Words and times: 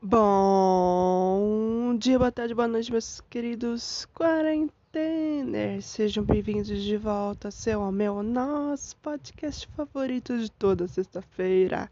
Bom 0.00 1.96
dia, 1.98 2.20
boa 2.20 2.30
tarde, 2.30 2.54
boa 2.54 2.68
noite, 2.68 2.92
meus 2.92 3.20
queridos 3.28 4.06
quarenteners. 4.14 5.86
Sejam 5.86 6.22
bem-vindos 6.22 6.68
de 6.68 6.96
volta 6.96 7.48
ao 7.48 7.52
seu, 7.52 7.82
ao 7.82 7.90
meu, 7.90 8.22
nosso 8.22 8.96
podcast 8.98 9.66
favorito 9.76 10.38
de 10.38 10.52
toda 10.52 10.86
sexta-feira. 10.86 11.90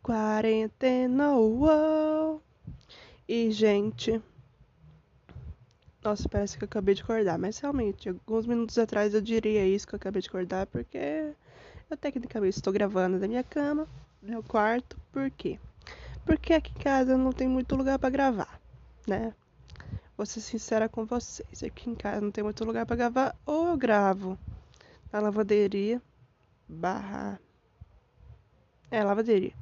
Quarentena, 0.00 1.32
uou! 1.32 2.40
E, 3.28 3.50
gente... 3.50 4.22
Nossa, 6.00 6.28
parece 6.28 6.56
que 6.56 6.62
eu 6.62 6.66
acabei 6.66 6.94
de 6.94 7.02
acordar, 7.02 7.40
mas 7.40 7.58
realmente, 7.58 8.08
alguns 8.08 8.46
minutos 8.46 8.78
atrás 8.78 9.14
eu 9.14 9.20
diria 9.20 9.66
isso 9.66 9.84
que 9.84 9.96
eu 9.96 9.98
acabei 9.98 10.22
de 10.22 10.28
acordar, 10.28 10.64
porque 10.66 11.34
eu 11.90 11.96
tecnicamente 11.96 12.56
estou 12.56 12.72
gravando 12.72 13.18
da 13.18 13.26
minha 13.26 13.42
cama, 13.42 13.88
meu 14.22 14.44
quarto, 14.44 14.96
por 15.10 15.28
quê? 15.28 15.58
Porque 16.28 16.52
aqui 16.52 16.70
em 16.76 16.82
casa 16.82 17.16
não 17.16 17.32
tem 17.32 17.48
muito 17.48 17.74
lugar 17.74 17.98
para 17.98 18.10
gravar, 18.10 18.60
né? 19.06 19.32
Vou 20.14 20.26
ser 20.26 20.42
sincera 20.42 20.86
com 20.86 21.06
vocês, 21.06 21.62
aqui 21.62 21.88
em 21.88 21.94
casa 21.94 22.20
não 22.20 22.30
tem 22.30 22.44
muito 22.44 22.66
lugar 22.66 22.84
para 22.84 22.96
gravar, 22.96 23.34
ou 23.46 23.68
eu 23.68 23.78
gravo 23.78 24.38
na 25.10 25.20
lavanderia 25.20 26.02
barra 26.68 27.40
é 28.90 29.02
lavanderia, 29.02 29.54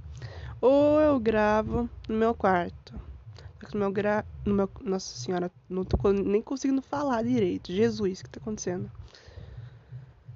ou 0.60 1.00
eu 1.00 1.20
gravo 1.20 1.88
no 2.08 2.16
meu 2.16 2.34
quarto. 2.34 2.94
No 3.72 3.80
meu 3.80 3.92
gra... 3.92 4.24
no 4.44 4.54
meu 4.54 4.70
Nossa 4.80 5.16
senhora, 5.16 5.50
não 5.68 5.84
tô 5.84 5.96
nem 6.12 6.42
conseguindo 6.42 6.82
falar 6.82 7.22
direito. 7.22 7.72
Jesus, 7.72 8.20
o 8.20 8.24
que 8.24 8.30
tá 8.30 8.40
acontecendo? 8.40 8.90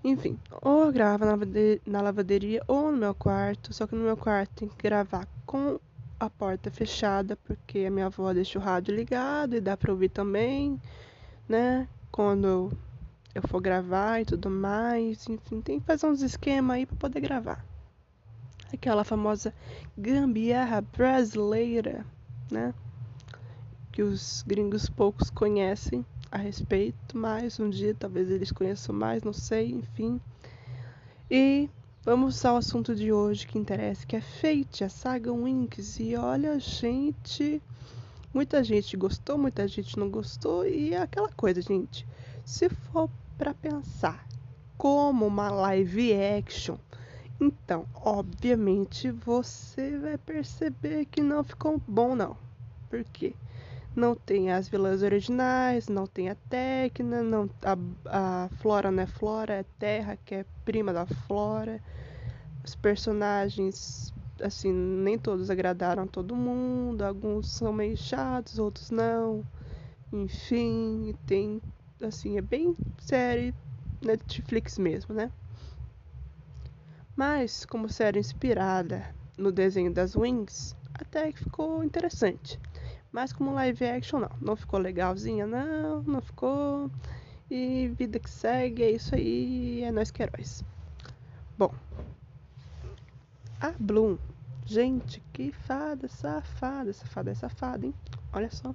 Enfim, 0.02 0.38
ou 0.62 0.84
eu 0.84 0.92
gravo 0.92 1.24
na 1.24 1.36
na 1.86 2.02
lavanderia 2.02 2.62
ou 2.68 2.92
no 2.92 2.98
meu 2.98 3.14
quarto, 3.14 3.74
só 3.74 3.86
que 3.86 3.96
no 3.96 4.04
meu 4.04 4.16
quarto 4.16 4.52
tem 4.54 4.68
que 4.68 4.82
gravar 4.82 5.26
com 5.44 5.78
a 6.20 6.28
porta 6.28 6.70
fechada, 6.70 7.34
porque 7.34 7.86
a 7.86 7.90
minha 7.90 8.06
avó 8.06 8.30
deixa 8.34 8.58
o 8.58 8.62
rádio 8.62 8.94
ligado 8.94 9.56
e 9.56 9.60
dá 9.60 9.74
para 9.74 9.90
ouvir 9.90 10.10
também, 10.10 10.78
né? 11.48 11.88
Quando 12.12 12.70
eu 13.34 13.42
for 13.48 13.60
gravar 13.60 14.20
e 14.20 14.26
tudo 14.26 14.50
mais, 14.50 15.26
enfim, 15.26 15.62
tem 15.62 15.80
que 15.80 15.86
fazer 15.86 16.06
uns 16.06 16.20
esquemas 16.20 16.76
aí 16.76 16.84
para 16.84 16.96
poder 16.96 17.20
gravar. 17.20 17.64
Aquela 18.70 19.02
famosa 19.02 19.54
gambiarra 19.96 20.82
brasileira, 20.82 22.04
né? 22.50 22.74
Que 23.90 24.02
os 24.02 24.44
gringos 24.46 24.90
poucos 24.90 25.30
conhecem 25.30 26.04
a 26.30 26.36
respeito, 26.36 27.16
mas 27.16 27.58
um 27.58 27.70
dia 27.70 27.94
talvez 27.98 28.30
eles 28.30 28.52
conheçam 28.52 28.94
mais, 28.94 29.22
não 29.22 29.32
sei, 29.32 29.70
enfim. 29.72 30.20
E 31.30 31.70
Vamos 32.02 32.42
ao 32.46 32.56
assunto 32.56 32.94
de 32.94 33.12
hoje 33.12 33.46
que 33.46 33.58
interessa, 33.58 34.06
que 34.06 34.16
é 34.16 34.22
Fate, 34.22 34.82
a 34.82 34.88
saga 34.88 35.30
Winx. 35.30 36.00
E 36.00 36.16
olha, 36.16 36.58
gente, 36.58 37.62
muita 38.32 38.64
gente 38.64 38.96
gostou, 38.96 39.36
muita 39.36 39.68
gente 39.68 39.98
não 39.98 40.08
gostou 40.08 40.66
e 40.66 40.94
é 40.94 41.02
aquela 41.02 41.28
coisa, 41.28 41.60
gente. 41.60 42.06
Se 42.42 42.70
for 42.70 43.10
para 43.36 43.52
pensar 43.52 44.26
como 44.78 45.26
uma 45.26 45.50
live 45.50 46.14
action, 46.14 46.78
então, 47.38 47.84
obviamente, 47.94 49.10
você 49.10 49.98
vai 49.98 50.16
perceber 50.16 51.04
que 51.04 51.20
não 51.20 51.44
ficou 51.44 51.78
bom 51.86 52.16
não. 52.16 52.34
Por 52.88 53.04
quê? 53.04 53.34
Não 54.00 54.14
tem 54.14 54.50
as 54.50 54.66
vilãs 54.66 55.02
originais, 55.02 55.86
não 55.86 56.06
tem 56.06 56.30
a 56.30 56.34
Tecna, 56.34 57.22
não, 57.22 57.50
a, 57.62 58.44
a 58.44 58.48
Flora 58.48 58.90
não 58.90 59.02
é 59.02 59.06
Flora, 59.06 59.52
é 59.52 59.64
Terra, 59.78 60.16
que 60.24 60.36
é 60.36 60.46
prima 60.64 60.90
da 60.90 61.04
Flora. 61.04 61.78
Os 62.64 62.74
personagens, 62.74 64.10
assim, 64.40 64.72
nem 64.72 65.18
todos 65.18 65.50
agradaram 65.50 66.04
a 66.04 66.06
todo 66.06 66.34
mundo, 66.34 67.02
alguns 67.02 67.48
são 67.48 67.74
meio 67.74 67.94
chatos, 67.94 68.58
outros 68.58 68.90
não. 68.90 69.44
Enfim, 70.10 71.14
tem, 71.26 71.60
assim, 72.00 72.38
é 72.38 72.40
bem 72.40 72.74
série 72.96 73.54
Netflix 74.00 74.78
mesmo, 74.78 75.14
né? 75.14 75.30
Mas, 77.14 77.66
como 77.66 77.86
série 77.86 78.18
inspirada 78.18 79.06
no 79.36 79.52
desenho 79.52 79.92
das 79.92 80.16
Wings, 80.16 80.74
até 80.94 81.30
que 81.30 81.40
ficou 81.40 81.84
interessante. 81.84 82.58
Mas 83.12 83.32
como 83.32 83.54
live 83.54 83.84
action, 83.84 84.20
não. 84.20 84.30
Não 84.40 84.56
ficou 84.56 84.78
legalzinha, 84.78 85.46
não. 85.46 86.02
Não 86.02 86.20
ficou. 86.20 86.90
E 87.50 87.88
vida 87.98 88.18
que 88.18 88.30
segue, 88.30 88.82
é 88.82 88.90
isso 88.90 89.14
aí. 89.14 89.82
É 89.82 89.90
nós 89.90 90.10
que 90.10 90.22
heróis. 90.22 90.64
Bom. 91.58 91.74
A 93.60 93.72
Bloom. 93.78 94.16
Gente, 94.64 95.20
que 95.32 95.50
fada 95.50 96.06
safada. 96.06 96.92
Safada 96.92 97.30
é 97.32 97.34
safada, 97.34 97.86
hein? 97.86 97.94
Olha 98.32 98.50
só. 98.50 98.74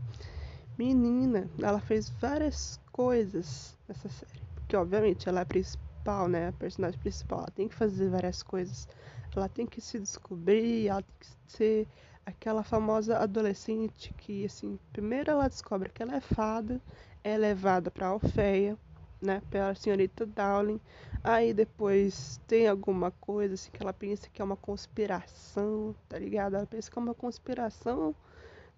Menina, 0.78 1.50
ela 1.62 1.80
fez 1.80 2.10
várias 2.10 2.82
coisas 2.92 3.78
nessa 3.88 4.10
série. 4.10 4.42
Porque, 4.56 4.76
obviamente, 4.76 5.30
ela 5.30 5.40
é 5.40 5.44
a 5.44 5.46
principal, 5.46 6.28
né? 6.28 6.50
A 6.50 6.52
personagem 6.52 7.00
principal. 7.00 7.40
Ela 7.40 7.52
tem 7.52 7.70
que 7.70 7.76
fazer 7.76 8.10
várias 8.10 8.44
coisas. 8.44 8.90
Ela 9.34 9.48
tem 9.48 9.66
que 9.66 9.80
se 9.80 10.00
descobrir, 10.00 10.88
ela 10.88 11.02
tem 11.02 11.16
que 11.20 11.28
ser 11.52 11.88
aquela 12.26 12.64
famosa 12.64 13.18
adolescente 13.20 14.14
que, 14.18 14.46
assim, 14.46 14.80
primeiro 14.92 15.32
ela 15.32 15.48
descobre 15.48 15.90
que 15.90 16.02
ela 16.02 16.16
é 16.16 16.22
fada, 16.22 16.82
é 17.24 17.38
levada 17.38 17.92
para 17.92 18.08
Alfeia, 18.08 18.78
né, 19.22 19.42
pela 19.50 19.76
senhorita 19.76 20.26
Dowling. 20.26 20.80
Aí 21.24 21.54
depois 21.54 22.40
tem 22.48 22.68
alguma 22.68 23.12
coisa 23.12 23.54
assim 23.54 23.72
que 23.72 23.82
ela 23.82 23.94
pensa 23.94 24.30
que 24.32 24.42
é 24.42 24.46
uma 24.46 24.56
conspiração, 24.58 25.96
tá 26.10 26.18
ligado? 26.18 26.56
Ela 26.56 26.66
pensa 26.66 26.90
que 26.90 26.98
é 26.98 27.02
uma 27.02 27.14
conspiração, 27.16 28.16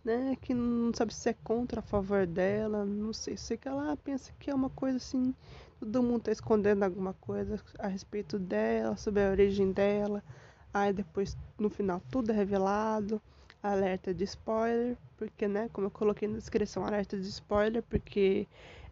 né, 0.03 0.37
que 0.41 0.53
não 0.53 0.93
sabe 0.93 1.13
se 1.13 1.29
é 1.29 1.33
contra 1.33 1.79
a 1.79 1.83
favor 1.83 2.25
dela, 2.25 2.85
não 2.85 3.13
sei, 3.13 3.37
sei 3.37 3.57
que 3.57 3.67
ela 3.67 3.95
pensa 3.97 4.31
que 4.39 4.49
é 4.49 4.55
uma 4.55 4.69
coisa 4.69 4.97
assim, 4.97 5.33
todo 5.79 6.03
mundo 6.03 6.23
tá 6.23 6.31
escondendo 6.31 6.83
alguma 6.83 7.13
coisa 7.13 7.59
a 7.79 7.87
respeito 7.87 8.37
dela, 8.37 8.95
sobre 8.97 9.23
a 9.23 9.31
origem 9.31 9.71
dela. 9.71 10.23
Aí 10.73 10.93
depois 10.93 11.37
no 11.57 11.69
final 11.69 12.01
tudo 12.09 12.31
é 12.31 12.35
revelado 12.35 13.21
alerta 13.67 14.13
de 14.13 14.23
spoiler, 14.23 14.97
porque, 15.17 15.47
né, 15.47 15.69
como 15.73 15.87
eu 15.87 15.91
coloquei 15.91 16.27
na 16.27 16.37
descrição, 16.37 16.85
alerta 16.85 17.17
de 17.17 17.27
spoiler, 17.27 17.83
porque 17.83 18.47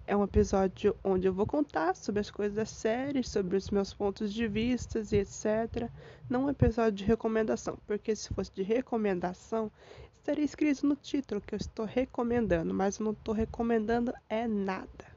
é 0.08 0.16
um 0.16 0.24
episódio 0.24 0.96
onde 1.04 1.28
eu 1.28 1.34
vou 1.34 1.46
contar 1.46 1.96
sobre 1.96 2.22
as 2.22 2.30
coisas 2.30 2.56
da 2.56 2.66
série, 2.66 3.24
sobre 3.24 3.58
os 3.58 3.70
meus 3.70 3.94
pontos 3.94 4.34
de 4.34 4.48
vista 4.48 5.00
e 5.00 5.18
etc. 5.18 5.90
Não 6.30 6.46
um 6.46 6.50
episódio 6.50 6.94
de 6.94 7.04
recomendação, 7.04 7.78
porque 7.88 8.16
se 8.16 8.34
fosse 8.34 8.52
de 8.54 8.64
recomendação, 8.64 9.72
estaria 10.14 10.46
escrito 10.46 10.86
no 10.86 10.96
título 10.96 11.42
que 11.42 11.56
eu 11.56 11.58
estou 11.58 11.86
recomendando, 11.86 12.74
mas 12.74 13.00
não 13.00 13.12
estou 13.12 13.34
recomendando 13.34 14.14
é 14.30 14.48
nada. 14.48 15.16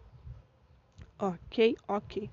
Ok, 1.19 1.77
ok 1.87 2.31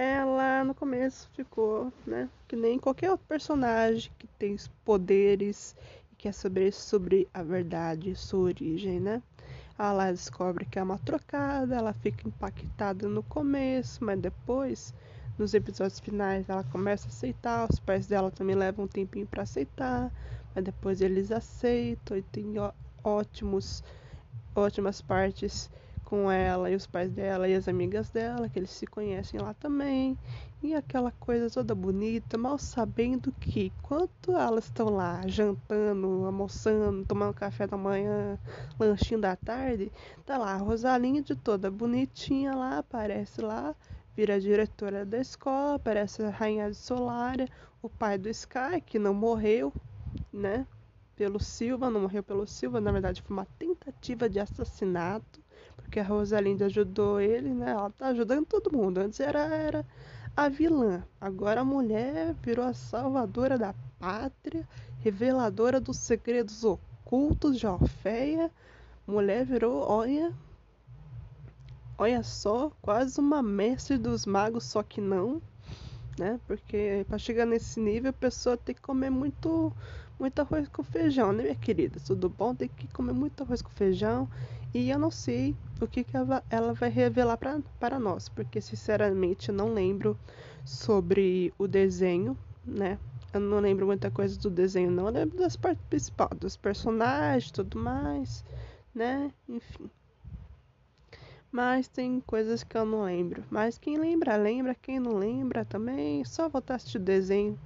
ela 0.00 0.62
no 0.62 0.76
começo 0.76 1.28
ficou, 1.34 1.92
né, 2.06 2.28
que 2.46 2.54
nem 2.54 2.78
qualquer 2.78 3.10
outro 3.10 3.26
personagem 3.26 4.12
que 4.16 4.28
tem 4.38 4.54
poderes 4.84 5.74
e 6.12 6.14
quer 6.14 6.32
saber 6.32 6.72
sobre 6.72 7.26
a 7.34 7.42
verdade, 7.42 8.14
sua 8.14 8.44
origem, 8.44 9.00
né? 9.00 9.20
Ela 9.76 10.12
descobre 10.12 10.64
que 10.64 10.78
é 10.78 10.82
uma 10.84 10.98
trocada, 10.98 11.74
ela 11.74 11.92
fica 11.92 12.28
impactada 12.28 13.08
no 13.08 13.24
começo, 13.24 14.04
mas 14.04 14.20
depois, 14.20 14.94
nos 15.36 15.52
episódios 15.52 15.98
finais, 15.98 16.48
ela 16.48 16.62
começa 16.62 17.06
a 17.06 17.08
aceitar. 17.08 17.68
Os 17.68 17.80
pais 17.80 18.06
dela 18.06 18.30
também 18.30 18.54
levam 18.54 18.84
um 18.84 18.88
tempinho 18.88 19.26
para 19.26 19.42
aceitar, 19.42 20.12
mas 20.54 20.64
depois 20.64 21.00
eles 21.00 21.32
aceitam 21.32 22.16
e 22.16 22.22
tem 22.22 22.54
ótimos, 23.02 23.82
ótimas 24.54 25.00
partes 25.00 25.68
com 26.08 26.30
ela 26.30 26.70
e 26.70 26.74
os 26.74 26.86
pais 26.86 27.10
dela 27.10 27.46
e 27.46 27.54
as 27.54 27.68
amigas 27.68 28.08
dela, 28.08 28.48
que 28.48 28.58
eles 28.58 28.70
se 28.70 28.86
conhecem 28.86 29.38
lá 29.38 29.52
também. 29.52 30.16
E 30.62 30.74
aquela 30.74 31.12
coisa 31.12 31.50
toda 31.50 31.74
bonita, 31.74 32.38
mal 32.38 32.56
sabendo 32.56 33.30
que 33.32 33.70
quando 33.82 34.08
elas 34.28 34.64
estão 34.64 34.88
lá 34.88 35.20
jantando, 35.26 36.24
almoçando, 36.24 37.04
tomando 37.04 37.34
café 37.34 37.66
da 37.66 37.76
manhã, 37.76 38.38
lanchinho 38.80 39.20
da 39.20 39.36
tarde, 39.36 39.92
tá 40.24 40.38
lá 40.38 40.54
a 40.54 40.56
Rosalinha 40.56 41.20
de 41.20 41.36
toda 41.36 41.70
bonitinha 41.70 42.54
lá, 42.54 42.78
aparece 42.78 43.42
lá, 43.42 43.76
vira 44.16 44.40
diretora 44.40 45.04
da 45.04 45.18
escola, 45.18 45.74
aparece 45.74 46.22
a 46.22 46.30
rainha 46.30 46.70
de 46.70 46.76
Solária, 46.78 47.46
o 47.82 47.88
pai 47.90 48.16
do 48.16 48.30
Sky, 48.30 48.80
que 48.80 48.98
não 48.98 49.12
morreu, 49.12 49.70
né? 50.32 50.66
Pelo 51.14 51.38
Silva, 51.38 51.90
não 51.90 52.00
morreu 52.00 52.22
pelo 52.22 52.46
Silva, 52.46 52.80
na 52.80 52.92
verdade 52.92 53.20
foi 53.20 53.36
uma 53.36 53.46
tentativa 53.58 54.26
de 54.26 54.40
assassinato 54.40 55.46
porque 55.88 56.00
a 56.00 56.04
Rosalinda 56.04 56.66
ajudou 56.66 57.18
ele, 57.18 57.48
né? 57.48 57.70
Ela 57.70 57.88
tá 57.90 58.08
ajudando 58.08 58.44
todo 58.44 58.70
mundo. 58.70 58.98
Antes 58.98 59.20
era, 59.20 59.40
era 59.40 59.86
a 60.36 60.46
vilã. 60.50 61.02
Agora 61.18 61.62
a 61.62 61.64
mulher 61.64 62.34
virou 62.42 62.66
a 62.66 62.74
salvadora 62.74 63.56
da 63.56 63.74
pátria, 63.98 64.68
reveladora 65.00 65.80
dos 65.80 65.96
segredos 65.96 66.62
ocultos 66.62 67.58
de 67.58 67.66
Orfeia. 67.66 68.50
Mulher 69.06 69.46
virou, 69.46 69.80
olha. 69.88 70.30
Olha 71.96 72.22
só, 72.22 72.70
quase 72.82 73.18
uma 73.18 73.42
mestre 73.42 73.96
dos 73.96 74.26
magos, 74.26 74.64
só 74.64 74.82
que 74.82 75.00
não. 75.00 75.40
né? 76.18 76.38
Porque 76.46 77.06
para 77.08 77.16
chegar 77.18 77.46
nesse 77.46 77.80
nível 77.80 78.10
a 78.10 78.12
pessoa 78.12 78.58
tem 78.58 78.74
que 78.74 78.82
comer 78.82 79.08
muito, 79.08 79.72
muito 80.18 80.40
arroz 80.40 80.68
com 80.68 80.82
feijão, 80.82 81.32
né, 81.32 81.42
minha 81.42 81.54
querida? 81.54 82.00
Tudo 82.04 82.28
bom? 82.28 82.54
Tem 82.54 82.68
que 82.68 82.88
comer 82.88 83.12
muito 83.12 83.42
arroz 83.42 83.62
com 83.62 83.70
feijão. 83.70 84.28
E 84.74 84.90
eu 84.90 84.98
não 84.98 85.10
sei 85.10 85.56
o 85.80 85.86
que, 85.86 86.04
que 86.04 86.16
ela, 86.16 86.42
vai 86.74 86.90
revelar 86.90 87.36
pra, 87.36 87.58
para 87.80 87.98
nós, 87.98 88.28
porque 88.28 88.60
sinceramente 88.60 89.48
eu 89.48 89.54
não 89.54 89.72
lembro 89.72 90.18
sobre 90.64 91.52
o 91.58 91.66
desenho, 91.66 92.36
né? 92.64 92.98
Eu 93.32 93.40
não 93.40 93.60
lembro 93.60 93.86
muita 93.86 94.10
coisa 94.10 94.38
do 94.38 94.50
desenho, 94.50 94.90
não. 94.90 95.06
Eu 95.06 95.12
lembro 95.12 95.38
das 95.38 95.56
partes 95.56 95.84
principais, 95.88 96.38
dos 96.38 96.56
personagens 96.56 97.50
tudo 97.50 97.78
mais, 97.78 98.44
né? 98.94 99.32
Enfim. 99.48 99.90
Mas 101.50 101.88
tem 101.88 102.20
coisas 102.20 102.62
que 102.62 102.76
eu 102.76 102.84
não 102.84 103.04
lembro. 103.04 103.42
Mas 103.50 103.78
quem 103.78 103.96
lembra, 103.96 104.36
lembra. 104.36 104.74
Quem 104.74 105.00
não 105.00 105.16
lembra 105.16 105.64
também, 105.64 106.24
só 106.24 106.48
voltar 106.48 106.74
a 106.74 106.76
assistir 106.76 106.98
o 106.98 107.00
desenho. 107.00 107.58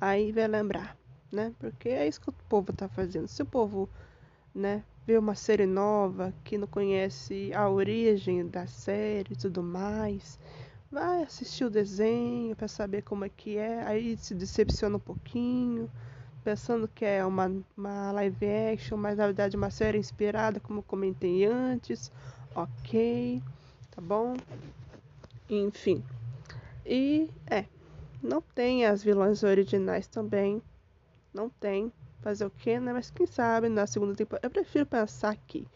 Aí 0.00 0.32
vai 0.32 0.48
lembrar, 0.48 0.96
né? 1.30 1.52
Porque 1.58 1.88
é 1.88 2.06
isso 2.06 2.20
que 2.20 2.30
o 2.30 2.34
povo 2.48 2.72
tá 2.72 2.88
fazendo. 2.88 3.28
Se 3.28 3.42
o 3.42 3.46
povo, 3.46 3.88
né, 4.54 4.82
vê 5.06 5.18
uma 5.18 5.34
série 5.34 5.66
nova 5.66 6.32
que 6.44 6.58
não 6.58 6.66
conhece 6.66 7.52
a 7.54 7.68
origem 7.68 8.46
da 8.46 8.66
série 8.66 9.32
e 9.32 9.36
tudo 9.36 9.62
mais, 9.62 10.38
vai 10.90 11.22
assistir 11.22 11.64
o 11.64 11.70
desenho 11.70 12.54
para 12.56 12.68
saber 12.68 13.02
como 13.02 13.24
é 13.24 13.28
que 13.28 13.56
é. 13.56 13.82
Aí 13.84 14.16
se 14.16 14.34
decepciona 14.34 14.96
um 14.96 15.00
pouquinho 15.00 15.90
pensando 16.42 16.88
que 16.88 17.04
é 17.04 17.24
uma, 17.24 17.52
uma 17.76 18.12
live 18.12 18.46
action, 18.72 18.96
mas 18.96 19.18
na 19.18 19.26
verdade 19.26 19.56
uma 19.56 19.70
série 19.70 19.98
inspirada, 19.98 20.58
como 20.60 20.82
comentei 20.82 21.44
antes, 21.44 22.10
ok, 22.54 23.42
tá 23.90 24.00
bom? 24.00 24.34
Enfim. 25.48 26.02
E 26.84 27.28
é, 27.46 27.66
não 28.22 28.40
tem 28.40 28.86
as 28.86 29.02
vilãs 29.02 29.42
originais 29.42 30.06
também. 30.06 30.62
Não 31.32 31.48
tem. 31.48 31.92
Fazer 32.20 32.44
o 32.44 32.50
que, 32.50 32.78
né? 32.78 32.92
Mas 32.92 33.10
quem 33.10 33.26
sabe 33.26 33.68
na 33.68 33.86
segunda 33.86 34.14
temporada. 34.14 34.46
Eu 34.46 34.50
prefiro 34.50 34.84
pensar 34.84 35.34
que 35.36 35.66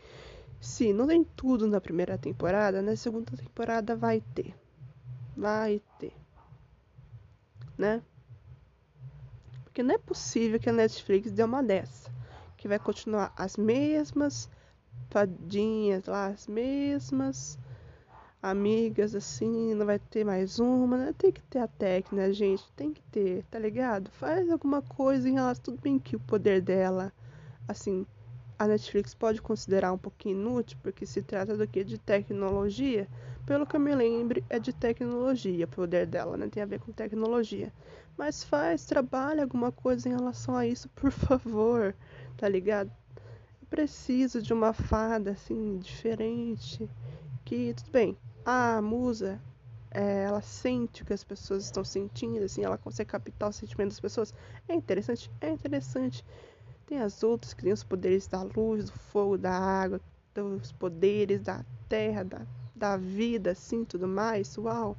se 0.60 0.92
não 0.92 1.06
tem 1.06 1.24
tudo 1.24 1.66
na 1.66 1.80
primeira 1.80 2.18
temporada, 2.18 2.82
na 2.82 2.96
segunda 2.96 3.36
temporada 3.36 3.96
vai 3.96 4.22
ter. 4.34 4.54
Vai 5.36 5.80
ter. 5.98 6.12
Né? 7.76 8.02
Porque 9.64 9.82
não 9.82 9.94
é 9.94 9.98
possível 9.98 10.60
que 10.60 10.68
a 10.68 10.72
Netflix 10.72 11.32
dê 11.32 11.42
uma 11.42 11.62
dessa. 11.62 12.10
Que 12.56 12.68
vai 12.68 12.78
continuar 12.78 13.32
as 13.36 13.56
mesmas 13.56 14.48
fadinhas 15.10 16.06
lá, 16.06 16.28
as 16.28 16.46
mesmas 16.46 17.58
amigas, 18.50 19.14
assim, 19.14 19.74
não 19.74 19.86
vai 19.86 19.98
ter 19.98 20.22
mais 20.24 20.58
uma, 20.58 20.98
né? 20.98 21.14
Tem 21.16 21.32
que 21.32 21.40
ter 21.42 21.60
a 21.60 21.66
técnica, 21.66 22.32
gente, 22.32 22.62
tem 22.76 22.92
que 22.92 23.00
ter, 23.04 23.42
tá 23.50 23.58
ligado? 23.58 24.10
Faz 24.10 24.50
alguma 24.50 24.82
coisa 24.82 25.28
em 25.28 25.32
relação, 25.32 25.64
tudo 25.64 25.80
bem 25.80 25.98
que 25.98 26.14
o 26.14 26.20
poder 26.20 26.60
dela, 26.60 27.10
assim, 27.66 28.06
a 28.58 28.66
Netflix 28.68 29.14
pode 29.14 29.40
considerar 29.40 29.92
um 29.92 29.98
pouquinho 29.98 30.38
inútil, 30.38 30.76
porque 30.82 31.06
se 31.06 31.22
trata 31.22 31.56
do 31.56 31.66
que? 31.66 31.82
De 31.82 31.96
tecnologia. 31.96 33.08
Pelo 33.46 33.66
que 33.66 33.76
eu 33.76 33.80
me 33.80 33.94
lembre, 33.94 34.44
é 34.50 34.58
de 34.58 34.72
tecnologia 34.72 35.64
o 35.64 35.68
poder 35.68 36.06
dela, 36.06 36.36
né? 36.36 36.48
Tem 36.50 36.62
a 36.62 36.66
ver 36.66 36.80
com 36.80 36.92
tecnologia. 36.92 37.72
Mas 38.16 38.44
faz, 38.44 38.84
trabalha 38.84 39.42
alguma 39.42 39.72
coisa 39.72 40.08
em 40.08 40.12
relação 40.12 40.54
a 40.54 40.66
isso, 40.66 40.88
por 40.90 41.10
favor, 41.10 41.94
tá 42.36 42.46
ligado? 42.46 42.90
preciso 43.70 44.40
de 44.40 44.52
uma 44.52 44.72
fada 44.72 45.32
assim 45.32 45.78
diferente 45.78 46.88
que 47.44 47.74
tudo 47.74 47.90
bem 47.90 48.16
a 48.44 48.80
musa 48.82 49.40
é, 49.90 50.24
ela 50.24 50.42
sente 50.42 51.02
o 51.02 51.06
que 51.06 51.12
as 51.12 51.22
pessoas 51.22 51.64
estão 51.64 51.84
sentindo 51.84 52.44
assim 52.44 52.64
ela 52.64 52.76
consegue 52.76 53.10
captar 53.10 53.48
o 53.48 53.52
sentimento 53.52 53.90
das 53.90 54.00
pessoas. 54.00 54.34
É 54.68 54.74
interessante 54.74 55.30
é 55.40 55.50
interessante. 55.50 56.24
Tem 56.86 57.00
as 57.00 57.22
outras 57.22 57.54
que 57.54 57.62
têm 57.62 57.72
os 57.72 57.84
poderes 57.84 58.26
da 58.26 58.42
luz 58.42 58.90
do 58.90 58.92
fogo 58.92 59.38
da 59.38 59.52
água 59.52 60.00
dos 60.34 60.72
poderes 60.72 61.40
da 61.42 61.64
terra 61.88 62.24
da, 62.24 62.46
da 62.74 62.96
vida 62.96 63.52
assim 63.52 63.84
tudo 63.84 64.08
mais. 64.08 64.58
Uau! 64.58 64.96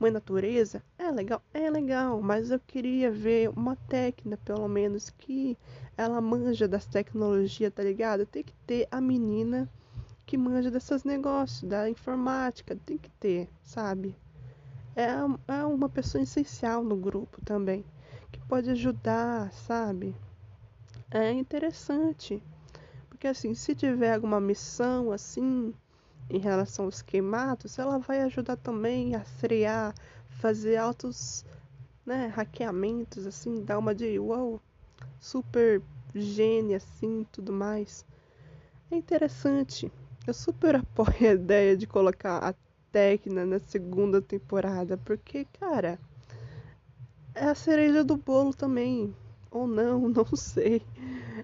Mãe 0.00 0.10
natureza 0.10 0.82
é 0.98 1.10
legal 1.10 1.40
é 1.52 1.70
legal 1.70 2.20
mas 2.20 2.50
eu 2.50 2.58
queria 2.58 3.10
ver 3.10 3.50
uma 3.50 3.76
técnica 3.76 4.38
pelo 4.44 4.66
menos 4.66 5.10
que 5.10 5.56
ela 5.96 6.20
manja 6.20 6.66
das 6.66 6.86
tecnologias, 6.86 7.72
tá 7.72 7.82
ligado? 7.82 8.26
Tem 8.26 8.42
que 8.42 8.54
ter 8.66 8.88
a 8.90 9.00
menina 9.00 9.68
que 10.26 10.36
manja 10.36 10.70
desses 10.70 11.04
negócios, 11.04 11.62
da 11.68 11.88
informática, 11.88 12.76
tem 12.76 12.98
que 12.98 13.10
ter, 13.10 13.48
sabe? 13.62 14.16
É, 14.96 15.08
é 15.52 15.64
uma 15.64 15.88
pessoa 15.88 16.22
essencial 16.22 16.82
no 16.82 16.96
grupo 16.96 17.40
também, 17.44 17.84
que 18.30 18.38
pode 18.40 18.70
ajudar, 18.70 19.52
sabe? 19.52 20.14
É 21.10 21.32
interessante. 21.32 22.42
Porque 23.08 23.26
assim, 23.28 23.54
se 23.54 23.74
tiver 23.74 24.14
alguma 24.14 24.40
missão 24.40 25.12
assim, 25.12 25.74
em 26.30 26.38
relação 26.38 26.86
aos 26.86 27.02
queimados, 27.02 27.78
ela 27.78 27.98
vai 27.98 28.22
ajudar 28.22 28.56
também 28.56 29.14
a 29.14 29.24
frear, 29.24 29.94
fazer 30.28 30.76
altos 30.76 31.44
né, 32.04 32.26
hackeamentos, 32.26 33.26
assim, 33.26 33.64
dar 33.64 33.78
uma 33.78 33.94
de 33.94 34.18
uau, 34.18 34.60
super 35.18 35.82
gênia, 36.14 36.76
assim, 36.76 37.26
tudo 37.32 37.52
mais. 37.52 38.04
É 38.90 38.96
interessante. 38.96 39.90
Eu 40.26 40.32
super 40.32 40.76
apoio 40.76 41.30
a 41.30 41.34
ideia 41.34 41.76
de 41.76 41.86
colocar 41.86 42.38
a 42.38 42.54
Tecna 42.90 43.44
na 43.44 43.58
segunda 43.58 44.22
temporada, 44.22 44.96
porque, 44.96 45.46
cara, 45.60 45.98
é 47.34 47.44
a 47.44 47.54
cereja 47.54 48.02
do 48.02 48.16
bolo 48.16 48.54
também. 48.54 49.14
Ou 49.50 49.66
não, 49.66 50.08
não 50.08 50.24
sei. 50.34 50.80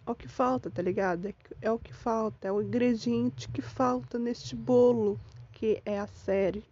É 0.06 0.10
o 0.10 0.14
que 0.14 0.26
falta, 0.26 0.70
tá 0.70 0.80
ligado? 0.80 1.26
É, 1.26 1.34
é 1.60 1.70
o 1.70 1.78
que 1.78 1.92
falta, 1.92 2.48
é 2.48 2.52
o 2.52 2.62
ingrediente 2.62 3.50
que 3.50 3.60
falta 3.60 4.18
neste 4.18 4.56
bolo, 4.56 5.20
que 5.52 5.82
é 5.84 5.98
a 5.98 6.06
série. 6.06 6.64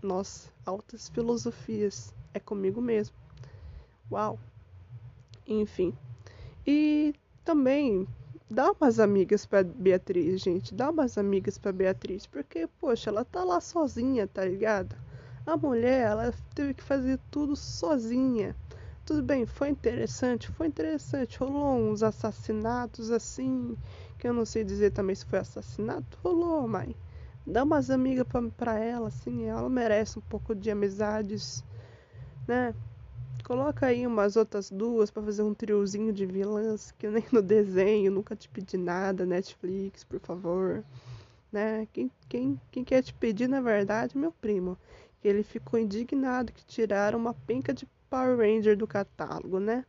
Nossa, 0.00 0.48
altas 0.64 1.08
filosofias. 1.08 2.14
É 2.32 2.38
comigo 2.38 2.80
mesmo. 2.80 3.16
Uau! 4.12 4.38
Enfim. 5.44 5.92
E 6.64 7.12
também 7.44 8.06
dá 8.50 8.72
umas 8.72 8.98
amigas 9.00 9.46
para 9.46 9.64
Beatriz, 9.64 10.40
gente. 10.40 10.74
Dá 10.74 10.90
umas 10.90 11.16
amigas 11.16 11.56
para 11.58 11.72
Beatriz, 11.72 12.26
porque 12.26 12.66
poxa, 12.80 13.10
ela 13.10 13.24
tá 13.24 13.44
lá 13.44 13.60
sozinha, 13.60 14.26
tá 14.26 14.44
ligado? 14.44 14.96
A 15.46 15.56
mulher, 15.56 16.10
ela 16.10 16.34
teve 16.54 16.74
que 16.74 16.82
fazer 16.82 17.18
tudo 17.30 17.56
sozinha. 17.56 18.54
Tudo 19.04 19.22
bem, 19.22 19.46
foi 19.46 19.68
interessante, 19.70 20.48
foi 20.52 20.66
interessante. 20.68 21.38
Rolou 21.38 21.78
uns 21.78 22.02
assassinatos 22.02 23.10
assim, 23.10 23.76
que 24.18 24.28
eu 24.28 24.32
não 24.32 24.44
sei 24.44 24.64
dizer 24.64 24.90
também 24.92 25.14
se 25.16 25.24
foi 25.24 25.38
assassinato. 25.40 26.18
Rolou, 26.22 26.66
mãe. 26.68 26.94
Dá 27.46 27.64
umas 27.64 27.90
amigas 27.90 28.26
pra, 28.26 28.42
pra 28.50 28.78
ela, 28.78 29.08
assim, 29.08 29.44
ela 29.44 29.68
merece 29.68 30.18
um 30.18 30.22
pouco 30.22 30.54
de 30.54 30.70
amizades, 30.70 31.64
né? 32.46 32.74
Coloca 33.50 33.86
aí 33.86 34.06
umas 34.06 34.36
outras 34.36 34.70
duas 34.70 35.10
para 35.10 35.24
fazer 35.24 35.42
um 35.42 35.52
triozinho 35.52 36.12
de 36.12 36.24
vilãs, 36.24 36.92
que 36.92 37.08
nem 37.08 37.24
no 37.32 37.42
desenho, 37.42 38.12
nunca 38.12 38.36
te 38.36 38.48
pedi 38.48 38.76
nada, 38.76 39.26
Netflix, 39.26 40.04
por 40.04 40.20
favor. 40.20 40.84
Né? 41.50 41.88
Quem, 41.92 42.08
quem, 42.28 42.60
quem 42.70 42.84
quer 42.84 43.02
te 43.02 43.12
pedir, 43.12 43.48
na 43.48 43.60
verdade, 43.60 44.16
meu 44.16 44.30
primo. 44.30 44.78
Que 45.20 45.26
ele 45.26 45.42
ficou 45.42 45.80
indignado 45.80 46.52
que 46.52 46.64
tiraram 46.64 47.18
uma 47.18 47.34
penca 47.34 47.74
de 47.74 47.88
Power 48.08 48.38
Ranger 48.38 48.76
do 48.76 48.86
catálogo, 48.86 49.58
né? 49.58 49.84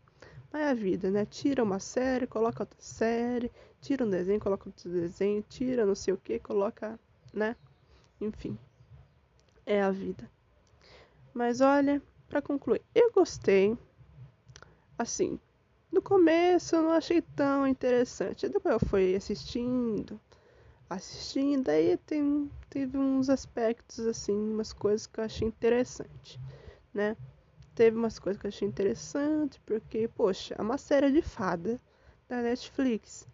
Mas 0.52 0.64
é 0.64 0.70
a 0.72 0.74
vida, 0.74 1.12
né? 1.12 1.24
Tira 1.24 1.64
uma 1.64 1.80
série, 1.80 2.26
coloca 2.26 2.64
outra 2.64 2.82
série, 2.82 3.52
tira 3.80 4.04
um 4.04 4.10
desenho, 4.10 4.40
coloca 4.40 4.70
outro 4.70 4.90
desenho, 4.90 5.46
tira 5.48 5.86
não 5.86 5.94
sei 5.94 6.16
o 6.16 6.18
que, 6.18 6.40
coloca, 6.40 7.00
né? 7.32 7.56
Enfim. 8.20 8.58
É 9.68 9.84
a 9.84 9.92
vida. 9.92 10.28
Mas 11.32 11.62
olha, 11.62 12.02
para 12.32 12.42
concluir, 12.42 12.82
eu 12.96 13.12
gostei. 13.12 13.78
Assim, 14.98 15.38
no 15.92 16.02
começo 16.02 16.78
eu 16.78 16.82
não 16.82 16.92
achei 16.92 17.22
tão 17.22 17.68
interessante. 17.68 18.48
Depois 18.48 18.82
eu 18.82 18.88
fui 18.88 19.14
assistindo, 19.14 20.18
assistindo, 20.90 21.68
aí 21.68 21.98
tem, 21.98 22.50
teve 22.70 22.98
uns 22.98 23.30
aspectos 23.30 24.08
assim, 24.08 24.34
umas 24.34 24.72
coisas 24.72 25.06
que 25.06 25.20
eu 25.20 25.26
achei 25.26 25.46
interessante, 25.46 26.40
né? 26.94 27.18
Teve 27.76 27.98
umas 27.98 28.18
coisas 28.18 28.40
que 28.40 28.48
eu 28.48 28.50
achei 28.50 28.66
interessante, 28.66 29.60
porque, 29.66 30.08
poxa, 30.08 30.56
é 30.58 30.62
uma 30.62 30.78
série 30.78 31.12
de 31.12 31.22
fada 31.22 31.82
da 32.30 32.42
Netflix. 32.42 33.28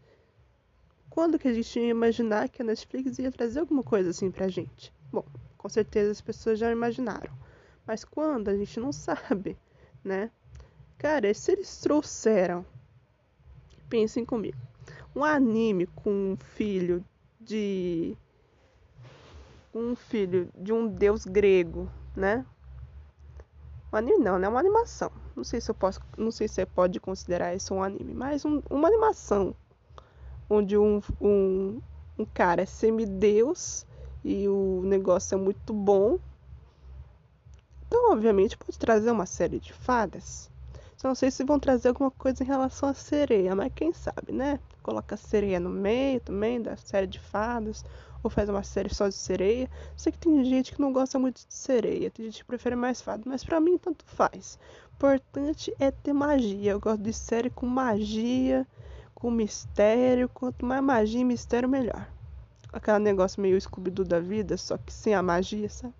Quando 1.08 1.38
que 1.38 1.48
a 1.48 1.54
gente 1.54 1.80
ia 1.80 1.90
imaginar 1.90 2.50
que 2.50 2.64
a 2.64 2.66
Netflix 2.66 3.20
ia 3.20 3.32
trazer 3.32 3.60
alguma 3.60 3.84
coisa 3.84 4.10
assim 4.10 4.32
pra 4.32 4.48
gente? 4.48 4.92
Bom, 5.12 5.26
com 5.56 5.70
certeza 5.70 6.12
as 6.12 6.22
pessoas 6.22 6.58
já 6.58 6.72
imaginaram. 6.72 7.38
Mas 7.88 8.04
quando 8.04 8.50
a 8.50 8.58
gente 8.58 8.80
não 8.80 8.92
sabe, 8.92 9.58
né? 10.04 10.30
Cara, 10.98 11.34
se 11.34 11.54
eles 11.54 11.78
trouxeram, 11.78 12.66
pensem 13.88 14.26
comigo, 14.26 14.58
um 15.16 15.24
anime 15.24 15.88
com 15.88 16.12
um 16.12 16.38
filho 16.38 17.06
de 17.40 18.18
um 19.74 19.96
filho 19.96 20.50
de 20.56 20.74
um 20.74 20.88
deus 20.88 21.24
grego, 21.24 21.90
né? 22.16 22.46
Um 23.94 23.98
anime 23.98 24.18
não, 24.18 24.38
né? 24.38 24.50
Uma 24.50 24.60
animação. 24.60 25.12
Não 25.36 25.44
sei 25.44 25.62
se 25.62 25.72
eu 25.72 25.76
posso. 25.76 26.02
Não 26.18 26.32
sei 26.32 26.48
se 26.48 26.56
você 26.56 26.66
pode 26.66 27.00
considerar 27.00 27.56
isso 27.56 27.74
um 27.74 27.82
anime, 27.82 28.14
mas 28.14 28.44
um, 28.44 28.62
uma 28.70 28.88
animação. 28.88 29.56
Onde 30.50 30.78
um, 30.78 31.02
um, 31.22 31.82
um 32.18 32.26
cara 32.26 32.64
é 32.64 32.66
semideus 32.66 33.86
e 34.24 34.48
o 34.48 34.82
negócio 34.84 35.36
é 35.36 35.38
muito 35.38 35.74
bom. 35.74 36.20
Então, 37.88 38.12
obviamente, 38.12 38.58
pode 38.58 38.78
trazer 38.78 39.12
uma 39.12 39.26
série 39.26 39.60
de 39.60 39.74
fadas. 39.74 40.50
Só 40.98 41.08
não 41.08 41.16
sei 41.16 41.32
se 41.32 41.44
vão 41.44 41.60
trazer 41.60 41.90
alguma 41.90 42.12
coisa 42.12 42.44
em 42.44 42.48
relação 42.48 42.90
à 42.90 42.94
sereia, 42.94 43.56
mas 43.56 43.72
quem 43.74 43.94
sabe, 43.94 44.32
né? 44.32 44.60
Coloca 44.82 45.16
a 45.16 45.18
sereia 45.18 45.60
no 45.60 45.70
meio 45.70 46.20
também 46.20 46.62
da 46.62 46.76
série 46.76 47.08
de 47.08 47.20
fadas 47.20 47.86
ou 48.24 48.30
faz 48.30 48.50
uma 48.50 48.64
série 48.64 48.94
só 48.94 49.08
de 49.08 49.14
sereia. 49.14 49.70
Sei 49.96 50.12
que 50.12 50.18
tem 50.18 50.44
gente 50.44 50.74
que 50.74 50.82
não 50.82 50.92
gosta 50.92 51.20
muito 51.20 51.46
de 51.48 51.54
sereia, 51.54 52.10
tem 52.10 52.26
gente 52.26 52.40
que 52.40 52.46
prefere 52.46 52.76
mais 52.76 53.02
fada, 53.02 53.24
mas 53.26 53.44
para 53.44 53.60
mim 53.60 53.78
tanto 53.78 54.04
faz. 54.06 54.58
Importante 54.96 55.72
é 55.80 55.92
ter 55.92 56.14
magia. 56.14 56.72
Eu 56.72 56.80
gosto 56.80 57.02
de 57.02 57.14
série 57.14 57.52
com 57.52 57.68
magia, 57.68 58.66
com 59.14 59.30
mistério. 59.30 60.28
Quanto 60.28 60.66
mais 60.66 60.84
magia 60.84 61.22
e 61.22 61.24
mistério, 61.24 61.70
melhor. 61.70 62.17
Aquele 62.72 63.00
negócio 63.00 63.42
meio 63.42 63.60
scooby 63.60 63.92
da 63.92 64.20
vida, 64.20 64.58
só 64.58 64.78
que 64.78 64.92
sem 64.92 65.14
a 65.14 65.24
magia, 65.24 65.70
sabe? 65.70 65.94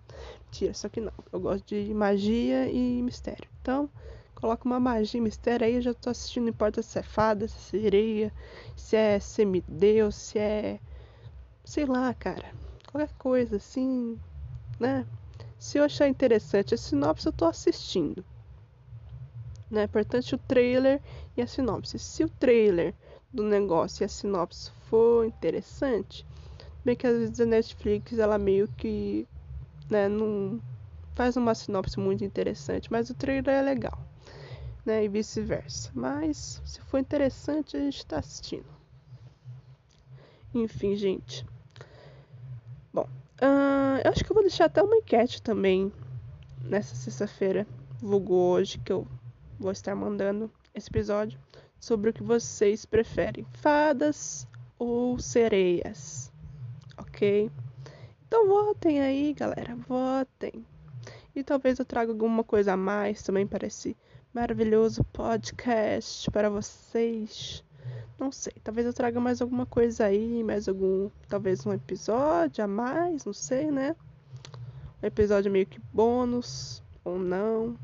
Tira, 0.50 0.74
só 0.74 0.88
que 0.88 1.00
não. 1.00 1.12
Eu 1.32 1.40
gosto 1.40 1.66
de 1.66 1.92
magia 1.94 2.70
e 2.70 3.02
mistério. 3.02 3.48
Então, 3.60 3.88
coloca 4.34 4.66
uma 4.66 4.78
magia 4.78 5.18
e 5.18 5.22
mistério 5.22 5.66
aí, 5.66 5.74
eu 5.74 5.82
já 5.82 5.94
tô 5.94 6.10
assistindo, 6.10 6.44
não 6.44 6.50
importa 6.50 6.82
se 6.82 6.98
é 6.98 7.02
fada, 7.02 7.48
se 7.48 7.56
é 7.56 7.80
sereia, 7.80 8.32
se 8.76 8.96
é 8.96 9.18
semideus, 9.18 10.14
se 10.14 10.38
é 10.38 10.80
sei 11.68 11.84
lá, 11.84 12.14
cara, 12.14 12.54
qualquer 12.90 13.12
coisa 13.18 13.56
assim, 13.56 14.18
né? 14.80 15.06
Se 15.58 15.76
eu 15.76 15.84
achar 15.84 16.08
interessante 16.08 16.72
a 16.72 16.78
sinopse, 16.78 17.26
eu 17.26 17.32
tô 17.32 17.44
assistindo. 17.44 18.24
Né? 19.70 19.82
Importante 19.82 20.34
o 20.34 20.38
trailer 20.38 20.98
e 21.36 21.42
a 21.42 21.46
sinopse. 21.46 21.98
Se 21.98 22.24
o 22.24 22.28
trailer 22.28 22.94
do 23.30 23.42
negócio 23.42 24.02
e 24.02 24.06
a 24.06 24.08
sinopse 24.08 24.70
for 24.88 25.26
interessante, 25.26 26.24
bem 26.88 26.96
que 26.96 27.06
às 27.06 27.18
vezes 27.18 27.40
a 27.40 27.44
Netflix 27.44 28.18
ela 28.18 28.38
meio 28.38 28.66
que 28.68 29.28
né, 29.90 30.08
não 30.08 30.58
faz 31.14 31.36
uma 31.36 31.54
sinopse 31.54 32.00
muito 32.00 32.24
interessante, 32.24 32.90
mas 32.90 33.10
o 33.10 33.14
trailer 33.14 33.56
é 33.56 33.60
legal, 33.60 33.98
né? 34.86 35.04
E 35.04 35.08
vice-versa. 35.08 35.90
Mas 35.92 36.62
se 36.64 36.80
for 36.80 36.98
interessante, 36.98 37.76
a 37.76 37.80
gente 37.80 38.06
tá 38.06 38.18
assistindo. 38.20 38.64
Enfim, 40.54 40.96
gente. 40.96 41.44
Bom, 42.90 43.06
uh, 43.42 44.00
eu 44.02 44.10
acho 44.10 44.24
que 44.24 44.30
eu 44.30 44.34
vou 44.34 44.42
deixar 44.42 44.64
até 44.64 44.82
uma 44.82 44.96
enquete 44.96 45.42
também 45.42 45.92
nessa 46.62 46.94
sexta-feira, 46.96 47.66
vulgo 48.00 48.34
hoje, 48.34 48.78
que 48.78 48.92
eu 48.92 49.06
vou 49.60 49.72
estar 49.72 49.94
mandando 49.94 50.50
esse 50.74 50.88
episódio, 50.88 51.38
sobre 51.78 52.08
o 52.08 52.12
que 52.14 52.22
vocês 52.22 52.86
preferem, 52.86 53.44
fadas 53.52 54.48
ou 54.78 55.18
sereias, 55.18 56.27
ok? 56.98 57.50
Então 58.26 58.46
votem 58.46 59.00
aí, 59.00 59.32
galera, 59.32 59.74
votem. 59.74 60.64
E 61.34 61.42
talvez 61.42 61.78
eu 61.78 61.84
traga 61.84 62.12
alguma 62.12 62.44
coisa 62.44 62.72
a 62.72 62.76
mais 62.76 63.22
também 63.22 63.46
para 63.46 63.66
esse 63.66 63.96
maravilhoso 64.34 65.04
podcast 65.04 66.30
para 66.30 66.50
vocês. 66.50 67.64
Não 68.18 68.32
sei, 68.32 68.52
talvez 68.62 68.86
eu 68.86 68.92
traga 68.92 69.20
mais 69.20 69.40
alguma 69.40 69.64
coisa 69.64 70.06
aí, 70.06 70.42
mais 70.42 70.68
algum, 70.68 71.08
talvez 71.28 71.64
um 71.64 71.72
episódio 71.72 72.62
a 72.62 72.66
mais, 72.66 73.24
não 73.24 73.32
sei, 73.32 73.70
né? 73.70 73.94
Um 75.02 75.06
episódio 75.06 75.50
meio 75.50 75.66
que 75.66 75.80
bônus, 75.92 76.82
ou 77.04 77.18
não. 77.18 77.76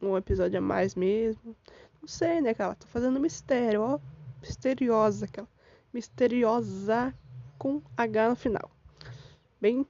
Um 0.00 0.16
episódio 0.16 0.58
a 0.58 0.62
mais 0.62 0.94
mesmo. 0.94 1.54
Não 2.00 2.08
sei, 2.08 2.40
né, 2.40 2.54
cara? 2.54 2.74
Tô 2.74 2.86
fazendo 2.86 3.20
mistério, 3.20 3.82
ó. 3.82 3.98
Misteriosa, 4.40 5.26
aquela. 5.26 5.48
Misteriosa 5.92 7.14
com 7.58 7.82
H 7.96 8.28
no 8.30 8.36
final. 8.36 8.70
Bem, 9.60 9.86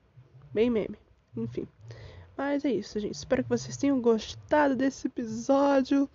bem 0.53 0.71
meme. 0.71 0.97
Enfim. 1.37 1.67
Mas 2.37 2.65
é 2.65 2.71
isso, 2.73 2.99
gente. 2.99 3.15
Espero 3.15 3.43
que 3.45 3.49
vocês 3.49 3.77
tenham 3.77 4.01
gostado 4.01 4.75
desse 4.75 5.07
episódio. 5.07 6.09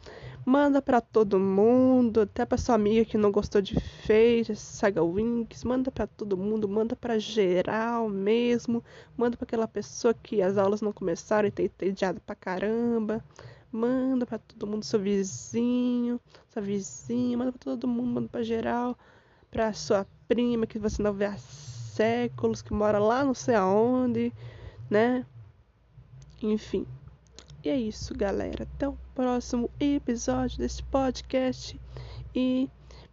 Manda 0.46 0.82
para 0.82 1.00
todo 1.00 1.40
mundo, 1.40 2.22
até 2.22 2.46
para 2.46 2.58
sua 2.58 2.76
amiga 2.76 3.06
que 3.06 3.18
não 3.18 3.32
gostou 3.32 3.62
de 3.62 3.76
Fate, 3.76 4.56
Saga 4.56 5.04
Winx, 5.04 5.64
manda 5.64 5.92
para 5.92 6.08
todo 6.08 6.38
mundo, 6.38 6.68
manda 6.68 6.96
para 6.96 7.20
geral 7.20 8.10
mesmo, 8.10 8.84
manda 9.16 9.38
para 9.38 9.44
aquela 9.44 9.68
pessoa 9.68 10.14
que 10.14 10.42
as 10.42 10.58
aulas 10.58 10.82
não 10.82 10.92
começaram 10.92 11.48
e 11.48 11.52
tá 11.52 11.62
entediada 11.62 12.20
pra 12.26 12.36
caramba. 12.36 13.24
Manda 13.72 14.26
para 14.26 14.40
todo 14.40 14.66
mundo, 14.66 14.84
seu 14.84 15.00
vizinho, 15.00 16.20
sua 16.52 16.62
vizinha, 16.62 17.38
manda 17.38 17.52
para 17.52 17.60
todo 17.60 17.88
mundo, 17.88 18.08
manda 18.08 18.28
para 18.30 18.42
geral, 18.42 18.98
para 19.52 19.74
sua 19.74 20.06
prima 20.28 20.68
que 20.68 20.80
você 20.80 21.02
não 21.02 21.14
vê 21.14 21.26
há 21.26 21.38
séculos, 21.38 22.62
que 22.62 22.74
mora 22.74 23.00
lá 23.00 23.24
não 23.24 23.34
sei 23.34 23.56
aonde, 23.56 24.32
né? 24.90 25.26
Enfim. 26.42 26.86
E 27.64 27.70
é 27.70 27.78
isso, 27.78 28.16
galera. 28.16 28.64
Até 28.64 28.88
o 28.88 28.98
próximo 29.14 29.70
episódio 29.80 30.58
desse 30.60 30.82
podcast. 30.84 31.80
E 32.34 32.70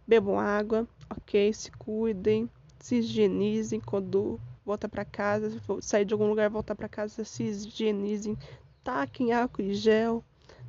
bebam 0.07 0.39
água, 0.39 0.87
ok? 1.09 1.51
Se 1.51 1.71
cuidem, 1.71 2.49
se 2.79 2.97
higienizem 2.99 3.81
quando 3.81 4.39
voltar 4.65 4.87
para 4.87 5.03
casa, 5.03 5.51
sair 5.81 6.05
de 6.05 6.13
algum 6.13 6.27
lugar, 6.27 6.49
voltar 6.49 6.75
para 6.75 6.87
casa, 6.87 7.25
se 7.25 7.43
higienizem, 7.43 8.37
taquem 8.83 9.33
álcool 9.33 9.63
e 9.63 9.73
gel 9.73 10.23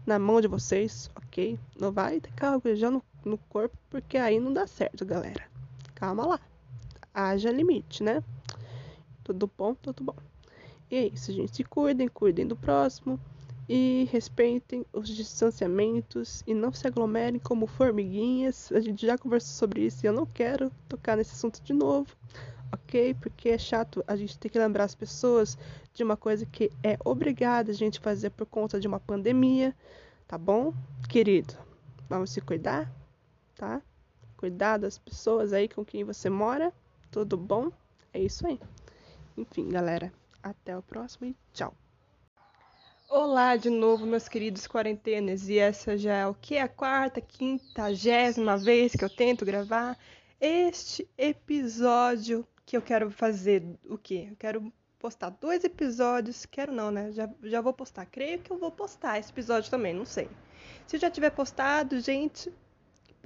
na 0.07 0.19
mão 0.19 0.41
de 0.41 0.49
vocês, 0.49 1.11
ok? 1.15 1.59
Não 1.79 1.93
vai 1.93 2.21
tacar 2.21 2.55
álcool 2.55 2.69
e 2.69 2.77
gel 2.77 2.91
no, 2.91 3.03
no 3.25 3.39
corpo, 3.39 3.77
porque 3.91 4.17
aí 4.17 4.41
não 4.41 4.53
dá 4.53 4.67
certo, 4.67 5.05
galera. 5.05 5.58
Calma 5.99 6.25
lá. 6.25 6.41
Haja 7.13 7.51
limite, 7.51 8.05
né? 8.05 8.23
Tudo 9.25 9.51
bom? 9.59 9.75
Tudo 9.75 10.05
bom. 10.05 10.15
E 10.89 10.95
é 10.95 11.07
isso, 11.09 11.33
gente. 11.33 11.57
Se 11.57 11.65
cuidem, 11.65 12.07
cuidem 12.07 12.47
do 12.47 12.55
próximo 12.55 13.19
e 13.69 14.09
respeitem 14.13 14.87
os 14.93 15.09
distanciamentos 15.09 16.45
e 16.47 16.55
não 16.55 16.73
se 16.73 16.87
aglomerem 16.87 17.41
como 17.41 17.67
formiguinhas. 17.67 18.71
A 18.71 18.79
gente 18.79 19.05
já 19.05 19.19
conversou 19.19 19.51
sobre 19.51 19.87
isso 19.87 20.07
e 20.07 20.07
eu 20.07 20.13
não 20.13 20.25
quero 20.25 20.71
tocar 20.89 21.17
nesse 21.17 21.33
assunto 21.33 21.61
de 21.65 21.73
novo, 21.73 22.15
ok? 22.71 23.15
Porque 23.15 23.49
é 23.49 23.59
chato 23.59 24.05
a 24.07 24.15
gente 24.15 24.39
ter 24.39 24.51
que 24.51 24.59
lembrar 24.59 24.85
as 24.85 24.95
pessoas 24.95 25.59
de 25.93 26.05
uma 26.05 26.17
coisa 26.17 26.47
que 26.47 26.71
é 26.81 26.97
obrigada 27.05 27.73
a 27.73 27.75
gente 27.75 27.99
fazer 27.99 28.31
por 28.31 28.47
conta 28.47 28.79
de 28.79 28.87
uma 28.87 29.01
pandemia, 29.01 29.75
tá 30.29 30.39
bom? 30.39 30.73
Querido, 31.09 31.55
vamos 32.09 32.31
se 32.31 32.41
cuidar, 32.41 32.89
tá? 33.57 33.83
Cuidar 34.39 34.79
das 34.79 34.97
pessoas 34.97 35.53
aí 35.53 35.69
com 35.69 35.85
quem 35.85 36.05
você 36.05 36.31
mora, 36.31 36.73
tudo 37.11 37.37
bom? 37.37 37.73
É 38.15 38.21
isso 38.21 38.47
aí. 38.47 38.61
Enfim, 39.37 39.69
galera, 39.69 40.13
até 40.41 40.79
o 40.79 40.81
próximo 40.81 41.27
e 41.27 41.37
tchau! 41.53 41.75
Olá 43.09 43.57
de 43.57 43.69
novo, 43.69 44.07
meus 44.07 44.29
queridos 44.29 44.65
quarentenas, 44.69 45.49
e 45.49 45.59
essa 45.59 45.99
já 45.99 46.15
é 46.15 46.25
o 46.25 46.35
que? 46.35 46.57
A 46.57 46.69
quarta, 46.69 47.21
quintagésima 47.21 48.57
vez 48.57 48.93
que 48.93 49.05
eu 49.05 49.11
tento 49.11 49.45
gravar 49.45 49.99
este 50.41 51.09
episódio 51.19 52.47
que 52.65 52.77
eu 52.77 52.83
quero 52.83 53.11
fazer 53.11 53.65
o 53.91 53.99
quê? 53.99 54.29
Eu 54.31 54.37
quero 54.37 54.73
postar 55.01 55.31
dois 55.31 55.65
episódios, 55.65 56.47
quero 56.47 56.71
não, 56.71 56.93
né? 56.93 57.11
Já, 57.11 57.29
já 57.43 57.61
vou 57.61 57.73
postar, 57.73 58.07
creio 58.07 58.39
que 58.39 58.53
eu 58.53 58.59
vou 58.59 58.71
postar 58.71 59.19
esse 59.19 59.33
episódio 59.33 59.69
também, 59.69 59.93
não 59.93 60.07
sei. 60.07 60.31
Se 60.87 60.97
já 60.97 61.11
tiver 61.11 61.31
postado, 61.31 61.99
gente, 61.99 62.53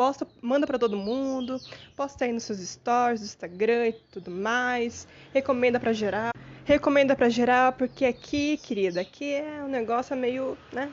posta, 0.02 0.26
manda 0.42 0.66
para 0.66 0.80
todo 0.80 0.96
mundo, 0.96 1.60
posta 1.96 2.24
aí 2.24 2.32
nos 2.32 2.42
seus 2.42 2.58
stories 2.58 3.20
do 3.20 3.24
Instagram 3.24 3.86
e 3.86 3.92
tudo 4.10 4.32
mais, 4.32 5.06
recomenda 5.32 5.78
para 5.78 5.92
geral. 5.92 6.32
Recomenda 6.64 7.14
para 7.14 7.28
geral, 7.28 7.72
porque 7.72 8.04
aqui, 8.04 8.56
querida, 8.56 9.00
aqui 9.00 9.32
é 9.32 9.62
um 9.62 9.68
negócio 9.68 10.16
meio, 10.16 10.58
né? 10.72 10.92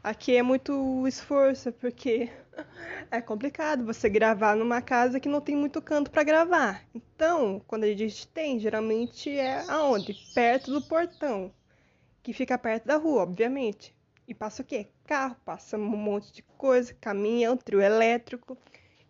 Aqui 0.00 0.36
é 0.36 0.44
muito 0.44 1.08
esforço, 1.08 1.72
porque 1.72 2.30
é 3.10 3.20
complicado 3.20 3.84
você 3.84 4.08
gravar 4.08 4.54
numa 4.54 4.80
casa 4.80 5.18
que 5.18 5.28
não 5.28 5.40
tem 5.40 5.56
muito 5.56 5.82
canto 5.82 6.08
para 6.08 6.22
gravar. 6.22 6.84
Então, 6.94 7.60
quando 7.66 7.82
a 7.82 7.92
gente 7.92 8.28
tem, 8.28 8.60
geralmente 8.60 9.28
é 9.28 9.64
aonde? 9.68 10.14
Perto 10.32 10.70
do 10.70 10.82
portão, 10.82 11.52
que 12.22 12.32
fica 12.32 12.56
perto 12.56 12.86
da 12.86 12.96
rua, 12.96 13.22
obviamente. 13.22 13.92
E 14.28 14.32
passa 14.32 14.62
o 14.62 14.64
quê? 14.64 14.86
Carro, 15.06 15.36
passa 15.44 15.78
um 15.78 15.96
monte 15.96 16.32
de 16.32 16.42
coisa, 16.42 16.92
caminhão, 17.00 17.56
trio 17.56 17.80
elétrico. 17.80 18.58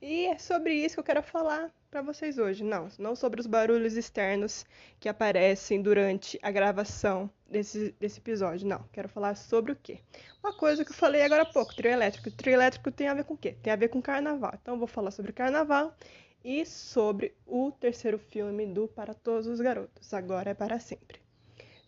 E 0.01 0.27
é 0.27 0.37
sobre 0.37 0.75
isso 0.75 0.95
que 0.95 1.01
eu 1.01 1.05
quero 1.05 1.23
falar 1.23 1.73
para 1.91 2.03
vocês 2.03 2.37
hoje. 2.37 2.63
Não, 2.63 2.89
não 2.99 3.17
sobre 3.17 3.41
os 3.41 3.47
barulhos 3.47 3.95
externos 3.95 4.67
que 5.01 5.09
aparecem 5.09 5.81
durante 5.81 6.39
a 6.43 6.51
gravação 6.51 7.31
desse, 7.49 7.95
desse 7.99 8.19
episódio. 8.19 8.69
Não, 8.69 8.85
quero 8.93 9.09
falar 9.09 9.37
sobre 9.37 9.73
o 9.73 9.77
quê? 9.77 10.01
Uma 10.45 10.53
coisa 10.53 10.85
que 10.85 10.91
eu 10.91 10.95
falei 10.95 11.23
agora 11.23 11.45
há 11.45 11.47
pouco, 11.47 11.75
trio 11.75 11.91
elétrico. 11.91 12.31
Trio 12.31 12.53
elétrico 12.53 12.93
tem 12.93 13.09
a 13.09 13.15
ver 13.15 13.25
com 13.25 13.33
o 13.33 13.39
quê? 13.39 13.57
Tem 13.63 13.73
a 13.73 13.77
ver 13.77 13.89
com 13.89 14.03
carnaval. 14.03 14.53
Então 14.61 14.79
vou 14.79 14.87
falar 14.87 15.11
sobre 15.11 15.33
carnaval 15.33 15.97
e 16.45 16.67
sobre 16.67 17.35
o 17.47 17.73
terceiro 17.73 18.19
filme 18.19 18.67
do 18.67 18.87
Para 18.87 19.15
Todos 19.15 19.47
os 19.47 19.63
Garotos. 19.63 20.13
Agora 20.13 20.51
é 20.51 20.55
para 20.55 20.79
sempre. 20.79 21.26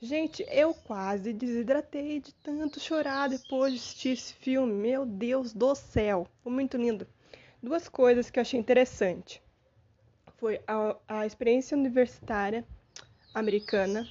Gente, 0.01 0.47
eu 0.49 0.73
quase 0.73 1.33
desidratei 1.33 2.21
de 2.21 2.33
tanto 2.35 2.79
chorar 2.79 3.29
depois 3.29 3.73
de 3.73 3.81
assistir 3.81 4.11
esse 4.11 4.33
filme. 4.35 4.73
Meu 4.73 5.05
Deus 5.05 5.53
do 5.53 5.75
céu, 5.75 6.29
foi 6.43 6.53
muito 6.53 6.77
lindo. 6.77 7.05
Duas 7.61 7.89
coisas 7.89 8.31
que 8.31 8.39
eu 8.39 8.43
achei 8.43 8.61
interessante 8.61 9.43
foi 10.37 10.61
a, 10.69 10.97
a 11.09 11.27
experiência 11.27 11.77
universitária 11.77 12.65
americana 13.35 14.07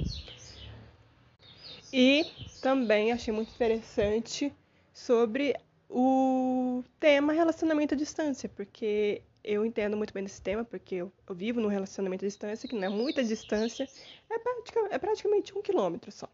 e 1.93 2.25
também 2.61 3.13
achei 3.13 3.33
muito 3.33 3.53
interessante 3.53 4.53
sobre 4.93 5.55
o 5.89 6.83
tema 6.99 7.31
relacionamento 7.31 7.93
à 7.93 7.97
distância, 7.97 8.49
porque 8.49 9.21
eu 9.47 9.65
entendo 9.65 9.95
muito 9.95 10.13
bem 10.13 10.23
desse 10.23 10.41
tema, 10.41 10.65
porque 10.65 10.95
eu, 10.95 11.11
eu 11.27 11.33
vivo 11.33 11.61
num 11.61 11.69
relacionamento 11.69 12.25
à 12.25 12.27
distância, 12.27 12.67
que 12.67 12.75
não 12.75 12.83
é 12.83 12.89
muita 12.89 13.23
distância, 13.23 13.87
é, 14.29 14.37
pratica, 14.37 14.87
é 14.91 14.97
praticamente 14.97 15.57
um 15.57 15.61
quilômetro 15.61 16.11
só. 16.11 16.27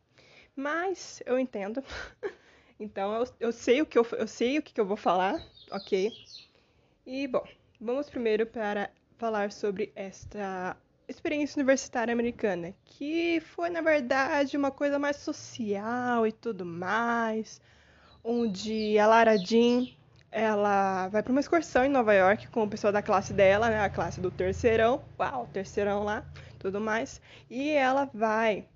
Mas 0.56 1.22
eu 1.26 1.38
entendo. 1.38 1.84
então 2.80 3.14
eu, 3.14 3.28
eu, 3.40 3.52
sei 3.52 3.82
o 3.82 3.86
que 3.86 3.98
eu, 3.98 4.06
eu 4.14 4.28
sei 4.28 4.58
o 4.58 4.64
que, 4.64 4.74
que 4.74 4.82
eu 4.82 4.86
vou 4.86 4.98
falar, 4.98 5.46
ok? 5.72 6.12
E 7.06 7.28
bom, 7.28 7.44
vamos 7.80 8.10
primeiro 8.10 8.48
para 8.48 8.90
falar 9.18 9.52
sobre 9.52 9.92
esta 9.96 10.76
experiência 11.08 11.60
universitária 11.60 12.12
americana, 12.12 12.74
que 12.84 13.40
foi 13.42 13.70
na 13.70 13.82
verdade 13.82 14.58
uma 14.58 14.72
coisa 14.72 14.98
mais 14.98 15.18
social 15.18 16.26
e 16.26 16.32
tudo 16.32 16.66
mais, 16.66 17.62
onde 18.24 18.98
a 18.98 19.06
Lara 19.06 19.38
Jean 19.38 19.86
ela 20.34 21.08
vai 21.10 21.22
para 21.22 21.32
uma 21.32 21.40
excursão 21.40 21.86
em 21.86 21.90
Nova 21.90 22.14
York 22.14 22.48
com 22.48 22.64
o 22.64 22.70
pessoal 22.70 22.92
da 22.92 23.02
classe 23.02 23.34
dela, 23.34 23.70
né, 23.70 23.80
a 23.80 23.90
classe 23.90 24.20
do 24.20 24.32
terceirão, 24.32 25.04
uau, 25.20 25.48
terceirão 25.54 26.04
lá, 26.04 26.26
tudo 26.58 26.82
mais, 26.82 27.22
e 27.50 27.70
ela 27.70 28.10
vai 28.14 28.68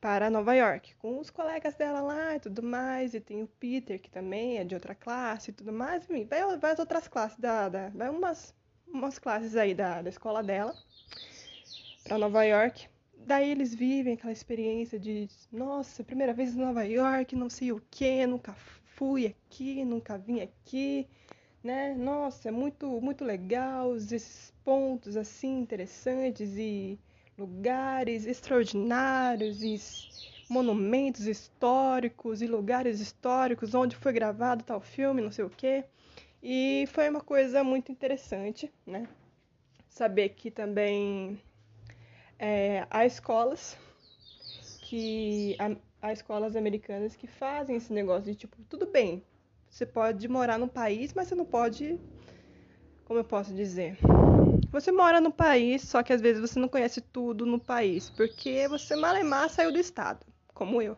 para 0.00 0.28
Nova 0.28 0.54
York 0.54 0.94
com 0.96 1.18
os 1.18 1.30
colegas 1.30 1.74
dela 1.74 2.00
lá 2.00 2.36
e 2.36 2.40
tudo 2.40 2.62
mais, 2.62 3.14
e 3.14 3.20
tem 3.20 3.42
o 3.42 3.46
Peter 3.46 3.98
que 3.98 4.10
também 4.10 4.58
é 4.58 4.64
de 4.64 4.74
outra 4.74 4.94
classe 4.94 5.50
e 5.50 5.54
tudo 5.54 5.72
mais, 5.72 6.04
enfim, 6.04 6.26
vai, 6.26 6.56
vai 6.58 6.72
as 6.72 6.78
outras 6.78 7.08
classes 7.08 7.38
da, 7.38 7.68
da 7.68 7.88
vai 7.88 8.10
umas 8.10 8.54
umas 8.86 9.18
classes 9.18 9.56
aí 9.56 9.74
da, 9.74 10.02
da 10.02 10.08
escola 10.08 10.42
dela 10.42 10.74
para 12.04 12.18
Nova 12.18 12.44
York. 12.44 12.88
Daí 13.18 13.50
eles 13.50 13.74
vivem 13.74 14.14
aquela 14.14 14.32
experiência 14.32 14.98
de, 14.98 15.28
nossa, 15.50 16.04
primeira 16.04 16.32
vez 16.32 16.54
em 16.54 16.60
Nova 16.60 16.84
York, 16.84 17.34
não 17.34 17.50
sei 17.50 17.72
o 17.72 17.82
que, 17.90 18.24
nunca 18.26 18.54
fui 18.96 19.26
aqui, 19.26 19.84
nunca 19.84 20.18
vim 20.18 20.40
aqui, 20.40 21.06
né? 21.62 21.94
Nossa, 21.94 22.48
é 22.48 22.50
muito, 22.50 23.00
muito 23.00 23.24
legal 23.24 23.94
esses 23.94 24.52
pontos 24.64 25.16
assim 25.16 25.60
interessantes 25.60 26.56
e 26.56 26.98
lugares 27.38 28.26
extraordinários 28.26 29.62
e 29.62 29.76
monumentos 30.48 31.26
históricos 31.26 32.40
e 32.40 32.46
lugares 32.46 33.00
históricos 33.00 33.74
onde 33.74 33.94
foi 33.96 34.12
gravado 34.12 34.64
tal 34.64 34.80
filme, 34.80 35.20
não 35.20 35.30
sei 35.30 35.44
o 35.44 35.50
quê. 35.50 35.84
E 36.42 36.86
foi 36.92 37.08
uma 37.10 37.20
coisa 37.20 37.62
muito 37.62 37.92
interessante, 37.92 38.72
né? 38.86 39.06
Saber 39.88 40.30
que 40.30 40.50
também 40.50 41.38
é, 42.38 42.86
há 42.90 43.04
escolas 43.04 43.76
que 44.88 45.56
há 46.00 46.12
escolas 46.12 46.54
americanas 46.54 47.16
que 47.16 47.26
fazem 47.26 47.76
esse 47.76 47.92
negócio 47.92 48.24
de 48.24 48.34
tipo, 48.34 48.56
tudo 48.68 48.86
bem, 48.86 49.22
você 49.68 49.84
pode 49.84 50.28
morar 50.28 50.58
no 50.58 50.68
país, 50.68 51.12
mas 51.12 51.28
você 51.28 51.34
não 51.34 51.44
pode. 51.44 51.98
Como 53.04 53.18
eu 53.18 53.24
posso 53.24 53.52
dizer? 53.52 53.98
Você 54.70 54.92
mora 54.92 55.20
no 55.20 55.32
país, 55.32 55.82
só 55.82 56.02
que 56.02 56.12
às 56.12 56.20
vezes 56.20 56.40
você 56.40 56.58
não 56.58 56.68
conhece 56.68 57.00
tudo 57.00 57.44
no 57.44 57.58
país, 57.58 58.10
porque 58.10 58.68
você 58.68 58.94
malemar 58.96 59.48
saiu 59.48 59.72
do 59.72 59.78
estado, 59.78 60.24
como 60.54 60.80
eu. 60.80 60.96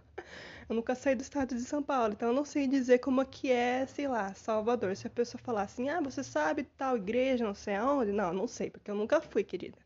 Eu 0.69 0.77
nunca 0.77 0.95
saí 0.95 1.15
do 1.15 1.23
estado 1.23 1.55
de 1.55 1.63
São 1.63 1.83
Paulo, 1.83 2.13
então 2.13 2.29
eu 2.29 2.35
não 2.35 2.45
sei 2.45 2.67
dizer 2.67 2.99
como 2.99 3.23
é 3.23 3.25
que 3.25 3.51
é, 3.51 3.87
sei 3.87 4.07
lá, 4.07 4.35
Salvador. 4.35 4.95
Se 4.97 5.07
a 5.07 5.11
pessoa 5.11 5.41
falar 5.43 5.63
assim, 5.63 5.89
ah, 5.89 6.01
você 6.01 6.23
sabe 6.23 6.65
tal 6.77 6.97
igreja, 6.97 7.45
não 7.45 7.55
sei 7.55 7.75
aonde, 7.77 8.13
não, 8.13 8.35
não 8.35 8.47
sei, 8.47 8.69
porque 8.69 8.91
eu 8.91 8.95
nunca 8.95 9.21
fui, 9.21 9.43
querida. 9.43 9.79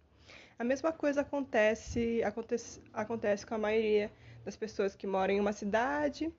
A 0.63 0.65
mesma 0.65 0.93
coisa 0.93 1.23
acontece, 1.23 2.23
acontece, 2.23 2.81
acontece 2.93 3.45
com 3.45 3.57
a 3.57 3.59
maioria 3.59 4.13
das 4.45 4.55
pessoas 4.55 4.95
que 4.95 5.09
moram 5.09 5.35
em 5.35 5.41
uma 5.41 5.53
cidade 5.53 6.33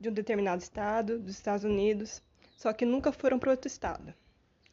de 0.00 0.08
um 0.08 0.12
determinado 0.14 0.62
estado, 0.62 1.18
dos 1.18 1.34
Estados 1.34 1.62
Unidos, 1.62 2.22
só 2.56 2.72
que 2.72 2.86
nunca 2.86 3.12
foram 3.12 3.38
para 3.38 3.50
outro 3.50 3.66
estado. 3.66 4.14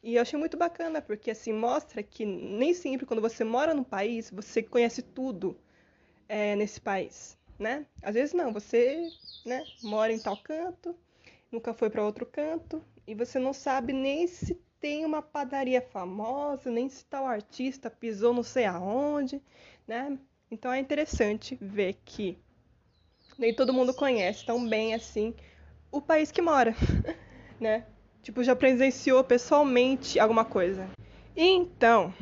E 0.02 0.14
eu 0.14 0.22
achei 0.22 0.38
muito 0.38 0.56
bacana, 0.56 1.02
porque 1.02 1.30
assim 1.30 1.52
mostra 1.52 2.02
que 2.02 2.24
nem 2.24 2.72
sempre 2.72 3.04
quando 3.04 3.20
você 3.20 3.44
mora 3.44 3.74
no 3.74 3.84
país, 3.84 4.30
você 4.30 4.62
conhece 4.62 5.02
tudo 5.02 5.54
é, 6.26 6.56
nesse 6.56 6.80
país, 6.80 7.36
né? 7.58 7.84
Às 8.00 8.14
vezes 8.14 8.32
não, 8.32 8.54
você 8.54 9.12
né, 9.44 9.66
mora 9.82 10.14
em 10.14 10.18
tal 10.18 10.38
canto, 10.38 10.96
nunca 11.52 11.74
foi 11.74 11.90
para 11.90 12.02
outro 12.02 12.24
canto, 12.24 12.82
e 13.06 13.14
você 13.14 13.38
não 13.38 13.52
sabe 13.52 13.92
nem 13.92 14.26
se 14.26 14.58
tem 14.84 15.02
uma 15.06 15.22
padaria 15.22 15.80
famosa, 15.80 16.70
nem 16.70 16.90
se 16.90 17.06
tal 17.06 17.26
artista 17.26 17.88
pisou 17.88 18.34
não 18.34 18.42
sei 18.42 18.66
aonde, 18.66 19.40
né? 19.88 20.18
Então 20.50 20.70
é 20.70 20.78
interessante 20.78 21.56
ver 21.58 21.96
que 22.04 22.36
nem 23.38 23.54
todo 23.54 23.72
mundo 23.72 23.94
conhece 23.94 24.44
tão 24.44 24.68
bem 24.68 24.92
assim 24.92 25.34
o 25.90 26.02
país 26.02 26.30
que 26.30 26.42
mora, 26.42 26.74
né? 27.58 27.86
Tipo, 28.22 28.44
já 28.44 28.54
presenciou 28.54 29.24
pessoalmente 29.24 30.20
alguma 30.20 30.44
coisa. 30.44 30.86
Então, 31.34 32.12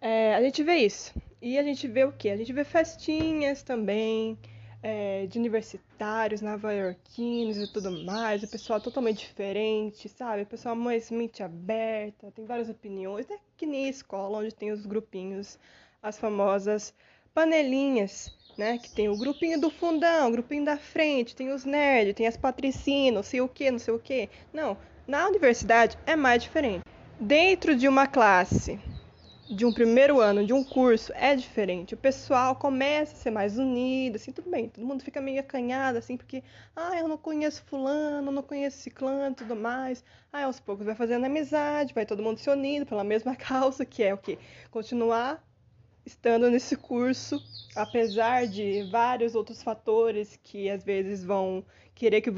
é, 0.00 0.34
a 0.34 0.42
gente 0.42 0.64
vê 0.64 0.78
isso. 0.78 1.14
E 1.40 1.56
a 1.56 1.62
gente 1.62 1.86
vê 1.86 2.02
o 2.02 2.10
quê? 2.10 2.30
A 2.30 2.36
gente 2.36 2.52
vê 2.52 2.64
festinhas 2.64 3.62
também, 3.62 4.36
é, 4.82 5.26
de 5.26 5.38
universitários 5.38 6.40
nova-iorquinos 6.40 7.58
e 7.58 7.66
tudo 7.66 7.90
mais, 8.04 8.42
o 8.42 8.48
pessoal 8.48 8.80
totalmente 8.80 9.18
diferente, 9.18 10.08
sabe? 10.08 10.42
O 10.42 10.46
pessoal 10.46 10.76
mais 10.76 11.10
mente 11.10 11.42
aberta, 11.42 12.30
tem 12.30 12.44
várias 12.44 12.68
opiniões, 12.68 13.30
é 13.30 13.38
que 13.56 13.66
nem 13.66 13.86
a 13.86 13.90
escola, 13.90 14.38
onde 14.38 14.54
tem 14.54 14.70
os 14.70 14.86
grupinhos, 14.86 15.58
as 16.02 16.18
famosas 16.18 16.94
panelinhas 17.34 18.32
né? 18.58 18.76
Que 18.76 18.90
tem 18.90 19.08
o 19.08 19.16
grupinho 19.16 19.60
do 19.60 19.70
fundão, 19.70 20.28
o 20.28 20.32
grupinho 20.32 20.64
da 20.64 20.76
frente, 20.76 21.36
tem 21.36 21.52
os 21.52 21.64
nerds, 21.64 22.14
tem 22.14 22.26
as 22.26 22.36
patricinhas, 22.36 23.14
não 23.14 23.22
sei 23.22 23.40
o 23.40 23.48
que, 23.48 23.70
não 23.70 23.78
sei 23.78 23.94
o 23.94 24.00
que. 24.00 24.28
Não, 24.52 24.76
na 25.06 25.28
universidade 25.28 25.96
é 26.04 26.16
mais 26.16 26.42
diferente. 26.42 26.82
Dentro 27.20 27.76
de 27.76 27.86
uma 27.86 28.08
classe, 28.08 28.78
de 29.50 29.64
um 29.64 29.72
primeiro 29.72 30.20
ano, 30.20 30.44
de 30.44 30.52
um 30.52 30.62
curso, 30.62 31.12
é 31.14 31.34
diferente. 31.34 31.94
O 31.94 31.96
pessoal 31.96 32.54
começa 32.54 33.14
a 33.14 33.16
ser 33.16 33.30
mais 33.30 33.58
unido, 33.58 34.16
assim, 34.16 34.30
tudo 34.30 34.50
bem. 34.50 34.68
Todo 34.68 34.86
mundo 34.86 35.02
fica 35.02 35.20
meio 35.20 35.40
acanhado, 35.40 35.96
assim, 35.96 36.16
porque, 36.16 36.42
ah, 36.76 36.98
eu 36.98 37.08
não 37.08 37.16
conheço 37.16 37.62
fulano, 37.64 38.30
não 38.30 38.42
conheço 38.42 38.78
ciclano, 38.78 39.34
tudo 39.34 39.56
mais. 39.56 40.04
Aí, 40.32 40.44
aos 40.44 40.60
poucos, 40.60 40.84
vai 40.84 40.94
fazendo 40.94 41.24
amizade, 41.24 41.94
vai 41.94 42.04
todo 42.04 42.22
mundo 42.22 42.38
se 42.38 42.50
unindo 42.50 42.84
pela 42.84 43.02
mesma 43.02 43.34
causa, 43.36 43.84
que 43.86 44.02
é 44.02 44.12
o 44.12 44.18
quê? 44.18 44.38
Continuar 44.70 45.42
estando 46.04 46.50
nesse 46.50 46.76
curso, 46.76 47.42
apesar 47.74 48.46
de 48.46 48.82
vários 48.84 49.34
outros 49.34 49.62
fatores 49.62 50.38
que 50.42 50.68
às 50.68 50.84
vezes 50.84 51.24
vão 51.24 51.64
querer, 51.94 52.20
que, 52.20 52.30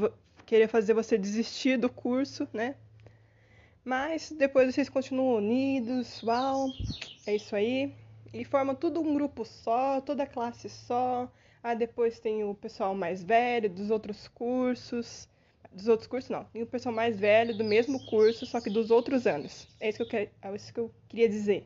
querer 0.45 0.67
fazer 0.67 0.93
você 0.93 1.17
desistir 1.17 1.77
do 1.77 1.89
curso, 1.89 2.47
né? 2.53 2.75
Mas 3.83 4.31
depois 4.31 4.73
vocês 4.73 4.89
continuam 4.89 5.37
unidos, 5.37 6.21
uau, 6.23 6.69
é 7.25 7.35
isso 7.35 7.55
aí. 7.55 7.93
E 8.33 8.45
formam 8.45 8.75
tudo 8.75 9.01
um 9.01 9.13
grupo 9.13 9.43
só, 9.43 9.99
toda 9.99 10.25
classe 10.25 10.69
só. 10.69 11.29
Aí 11.63 11.75
depois 11.75 12.19
tem 12.19 12.43
o 12.43 12.53
pessoal 12.53 12.95
mais 12.95 13.23
velho 13.23 13.69
dos 13.69 13.89
outros 13.89 14.27
cursos. 14.27 15.27
Dos 15.71 15.87
outros 15.87 16.07
cursos 16.07 16.29
não, 16.29 16.43
tem 16.45 16.61
o 16.61 16.67
pessoal 16.67 16.93
mais 16.93 17.19
velho 17.19 17.57
do 17.57 17.63
mesmo 17.63 18.05
curso, 18.05 18.45
só 18.45 18.59
que 18.59 18.69
dos 18.69 18.91
outros 18.91 19.25
anos. 19.25 19.67
É 19.79 19.89
isso 19.89 19.97
que 19.97 20.03
eu, 20.03 20.07
quer, 20.07 20.31
é 20.41 20.55
isso 20.55 20.73
que 20.73 20.79
eu 20.79 20.91
queria 21.07 21.29
dizer. 21.29 21.65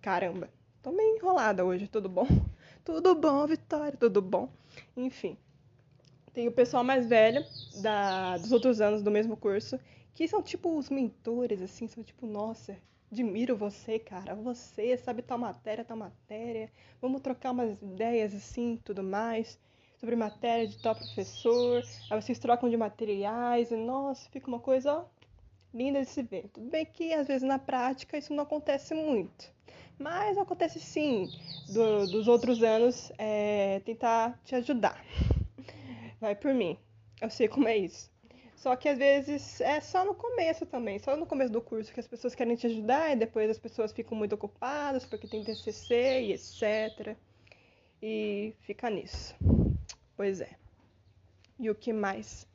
Caramba. 0.00 0.48
Tô 0.82 0.90
meio 0.90 1.16
enrolada 1.16 1.64
hoje, 1.64 1.86
tudo 1.86 2.08
bom? 2.08 2.26
Tudo 2.84 3.14
bom, 3.14 3.46
Vitória, 3.46 3.96
tudo 3.96 4.20
bom? 4.20 4.48
Enfim. 4.96 5.36
Tem 6.34 6.48
o 6.48 6.52
pessoal 6.52 6.82
mais 6.82 7.06
velho 7.06 7.44
da, 7.80 8.36
dos 8.38 8.50
outros 8.50 8.80
anos 8.80 9.04
do 9.04 9.10
mesmo 9.10 9.36
curso, 9.36 9.78
que 10.14 10.28
são 10.28 10.42
tipo 10.42 10.76
os 10.76 10.90
mentores, 10.90 11.60
assim, 11.62 11.88
são 11.88 12.02
tipo, 12.02 12.26
nossa, 12.26 12.76
admiro 13.10 13.56
você, 13.56 13.98
cara. 13.98 14.34
Você 14.34 14.96
sabe 14.96 15.22
tal 15.22 15.38
matéria, 15.38 15.84
tal 15.84 15.96
matéria. 15.96 16.70
Vamos 17.00 17.20
trocar 17.20 17.52
umas 17.52 17.80
ideias 17.82 18.34
assim, 18.34 18.78
tudo 18.84 19.02
mais, 19.02 19.58
sobre 19.98 20.16
matéria 20.16 20.66
de 20.66 20.78
tal 20.78 20.94
professor. 20.94 21.84
Aí 22.10 22.20
vocês 22.20 22.38
trocam 22.38 22.68
de 22.68 22.76
materiais 22.76 23.70
e 23.70 23.76
nossa, 23.76 24.28
fica 24.30 24.48
uma 24.48 24.60
coisa, 24.60 24.92
ó, 24.94 25.04
linda 25.72 26.00
de 26.00 26.08
se 26.08 26.22
ver. 26.22 26.48
Tudo 26.48 26.68
bem 26.68 26.84
que 26.84 27.12
às 27.14 27.26
vezes 27.26 27.42
na 27.42 27.58
prática 27.58 28.18
isso 28.18 28.34
não 28.34 28.44
acontece 28.44 28.94
muito. 28.94 29.52
Mas 29.98 30.36
acontece 30.36 30.80
sim, 30.80 31.30
do, 31.68 32.06
dos 32.06 32.28
outros 32.28 32.62
anos, 32.62 33.12
é, 33.18 33.80
tentar 33.84 34.38
te 34.44 34.54
ajudar. 34.56 35.04
Vai 36.20 36.34
por 36.34 36.52
mim. 36.52 36.76
Eu 37.20 37.30
sei 37.30 37.46
como 37.48 37.68
é 37.68 37.76
isso. 37.76 38.11
Só 38.62 38.76
que 38.76 38.88
às 38.88 38.96
vezes 38.96 39.60
é 39.60 39.80
só 39.80 40.04
no 40.04 40.14
começo 40.14 40.64
também, 40.64 40.96
só 40.96 41.16
no 41.16 41.26
começo 41.26 41.52
do 41.52 41.60
curso 41.60 41.92
que 41.92 41.98
as 41.98 42.06
pessoas 42.06 42.32
querem 42.32 42.54
te 42.54 42.68
ajudar 42.68 43.10
e 43.10 43.16
depois 43.16 43.50
as 43.50 43.58
pessoas 43.58 43.92
ficam 43.92 44.16
muito 44.16 44.36
ocupadas 44.36 45.04
porque 45.04 45.26
tem 45.26 45.42
TCC 45.42 46.20
e 46.22 46.32
etc. 46.32 47.16
e 48.00 48.54
fica 48.60 48.88
nisso. 48.88 49.34
Pois 50.16 50.40
é. 50.40 50.50
E 51.58 51.68
o 51.70 51.74
que 51.74 51.92
mais? 51.92 52.46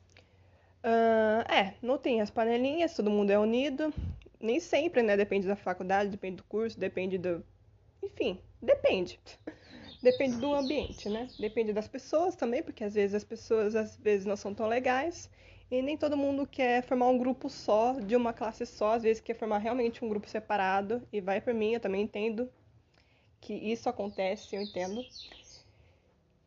Uh, 0.82 1.44
é, 1.52 1.74
não 1.82 1.98
tem 1.98 2.22
as 2.22 2.30
panelinhas, 2.30 2.96
todo 2.96 3.10
mundo 3.10 3.30
é 3.30 3.38
unido. 3.38 3.92
Nem 4.40 4.60
sempre, 4.60 5.02
né? 5.02 5.14
Depende 5.14 5.46
da 5.46 5.56
faculdade, 5.56 6.08
depende 6.08 6.36
do 6.36 6.44
curso, 6.44 6.80
depende 6.80 7.18
do. 7.18 7.44
Enfim, 8.02 8.40
depende. 8.62 9.20
Depende 10.00 10.36
do 10.36 10.54
ambiente, 10.54 11.08
né? 11.08 11.28
Depende 11.40 11.72
das 11.72 11.88
pessoas 11.88 12.36
também, 12.36 12.62
porque 12.62 12.84
às 12.84 12.94
vezes 12.94 13.16
as 13.16 13.24
pessoas 13.24 13.74
às 13.74 13.96
vezes 13.96 14.24
não 14.24 14.36
são 14.36 14.54
tão 14.54 14.68
legais. 14.68 15.28
E 15.70 15.82
nem 15.82 15.96
todo 15.96 16.16
mundo 16.16 16.46
quer 16.46 16.82
formar 16.82 17.08
um 17.08 17.18
grupo 17.18 17.50
só, 17.50 17.92
de 18.00 18.16
uma 18.16 18.32
classe 18.32 18.64
só, 18.64 18.94
às 18.94 19.02
vezes 19.02 19.22
quer 19.22 19.34
formar 19.34 19.58
realmente 19.58 20.04
um 20.04 20.08
grupo 20.08 20.28
separado. 20.28 21.02
E 21.12 21.20
vai 21.20 21.40
por 21.40 21.52
mim, 21.52 21.74
eu 21.74 21.80
também 21.80 22.02
entendo 22.02 22.50
que 23.40 23.52
isso 23.52 23.88
acontece, 23.88 24.56
eu 24.56 24.62
entendo. 24.62 25.04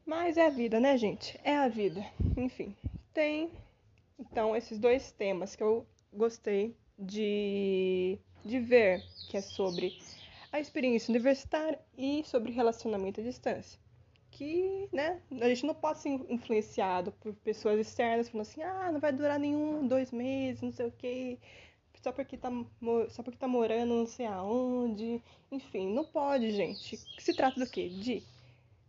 Mas 0.06 0.38
é 0.38 0.46
a 0.48 0.50
vida, 0.50 0.80
né, 0.80 0.98
gente? 0.98 1.40
É 1.44 1.56
a 1.56 1.68
vida. 1.68 2.04
Enfim, 2.36 2.76
tem 3.14 3.52
então 4.20 4.56
esses 4.56 4.78
dois 4.78 5.12
temas 5.12 5.56
que 5.56 5.64
eu 5.64 5.86
gostei 6.14 6.76
de, 6.98 8.20
de 8.46 8.60
ver, 8.60 9.04
que 9.28 9.38
é 9.38 9.42
sobre 9.42 9.98
a 10.52 10.60
experiência 10.60 11.12
universitária 11.12 11.80
e 11.98 12.24
sobre 12.26 12.52
relacionamento 12.52 13.20
à 13.20 13.24
distância. 13.24 13.81
Que, 14.42 14.90
né, 14.92 15.22
a 15.40 15.48
gente 15.50 15.68
não 15.68 15.76
pode 15.76 16.00
ser 16.00 16.10
influenciado 16.28 17.12
por 17.12 17.32
pessoas 17.32 17.80
externas 17.80 18.28
falando 18.28 18.48
assim, 18.48 18.64
ah, 18.64 18.92
não 18.92 19.00
vai 19.00 19.14
durar 19.14 19.38
nenhum, 19.38 19.88
dois 19.88 20.12
meses, 20.12 20.64
não 20.64 20.72
sei 20.72 20.88
o 20.88 20.92
quê, 20.92 21.38
só 22.02 22.12
porque 22.12 22.36
tá, 22.36 22.50
só 23.10 23.22
porque 23.22 23.38
tá 23.38 23.48
morando 23.48 23.94
não 23.94 24.08
sei 24.08 24.26
aonde. 24.26 25.22
Enfim, 25.52 25.94
não 25.94 26.04
pode, 26.04 26.50
gente. 26.50 26.98
Se 27.20 27.36
trata 27.36 27.60
do 27.60 27.70
quê? 27.70 27.88
De 27.88 28.24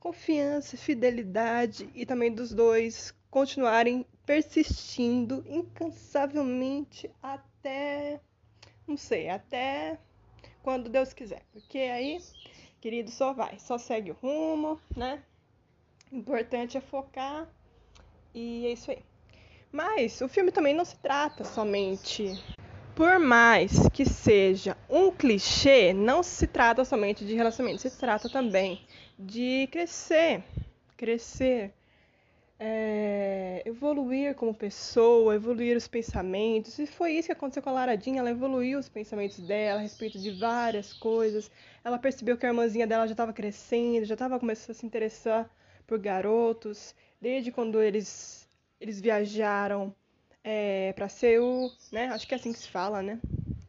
confiança, 0.00 0.74
fidelidade 0.78 1.86
e 1.94 2.06
também 2.06 2.32
dos 2.32 2.54
dois 2.54 3.14
continuarem 3.30 4.06
persistindo 4.24 5.44
incansavelmente 5.46 7.10
até, 7.22 8.22
não 8.88 8.96
sei, 8.96 9.28
até 9.28 9.98
quando 10.62 10.88
Deus 10.88 11.12
quiser. 11.12 11.42
Porque 11.52 11.76
aí, 11.76 12.22
querido, 12.80 13.10
só 13.10 13.34
vai, 13.34 13.58
só 13.58 13.76
segue 13.76 14.12
o 14.12 14.14
rumo, 14.14 14.80
né? 14.96 15.22
O 16.12 16.16
importante 16.16 16.76
é 16.76 16.80
focar 16.80 17.48
e 18.34 18.66
é 18.66 18.72
isso 18.72 18.90
aí. 18.90 18.98
Mas 19.72 20.20
o 20.20 20.28
filme 20.28 20.52
também 20.52 20.74
não 20.74 20.84
se 20.84 20.96
trata 20.98 21.42
somente. 21.42 22.38
Por 22.94 23.18
mais 23.18 23.88
que 23.88 24.04
seja 24.04 24.76
um 24.90 25.10
clichê, 25.10 25.94
não 25.94 26.22
se 26.22 26.46
trata 26.46 26.84
somente 26.84 27.24
de 27.24 27.34
relacionamento, 27.34 27.80
se 27.80 27.98
trata 27.98 28.28
também 28.28 28.82
de 29.18 29.66
crescer, 29.72 30.44
crescer, 30.98 31.72
é, 32.60 33.62
evoluir 33.64 34.34
como 34.34 34.52
pessoa, 34.52 35.34
evoluir 35.34 35.78
os 35.78 35.88
pensamentos. 35.88 36.78
E 36.78 36.86
foi 36.86 37.12
isso 37.12 37.28
que 37.28 37.32
aconteceu 37.32 37.62
com 37.62 37.70
a 37.70 37.72
Laradinha. 37.72 38.20
Ela 38.20 38.30
evoluiu 38.30 38.78
os 38.78 38.90
pensamentos 38.90 39.38
dela 39.38 39.80
a 39.80 39.82
respeito 39.82 40.18
de 40.18 40.30
várias 40.32 40.92
coisas. 40.92 41.50
Ela 41.82 41.98
percebeu 41.98 42.36
que 42.36 42.44
a 42.44 42.50
irmãzinha 42.50 42.86
dela 42.86 43.06
já 43.06 43.12
estava 43.12 43.32
crescendo, 43.32 44.04
já 44.04 44.12
estava 44.12 44.38
começando 44.38 44.76
a 44.76 44.78
se 44.78 44.84
interessar 44.84 45.50
por 45.92 45.98
garotos, 45.98 46.94
desde 47.20 47.52
quando 47.52 47.82
eles, 47.82 48.48
eles 48.80 48.98
viajaram 48.98 49.94
é, 50.42 50.90
para 50.94 51.06
Seul, 51.06 51.70
né? 51.92 52.06
Acho 52.06 52.26
que 52.26 52.32
é 52.32 52.38
assim 52.38 52.50
que 52.50 52.58
se 52.58 52.68
fala, 52.68 53.02
né? 53.02 53.20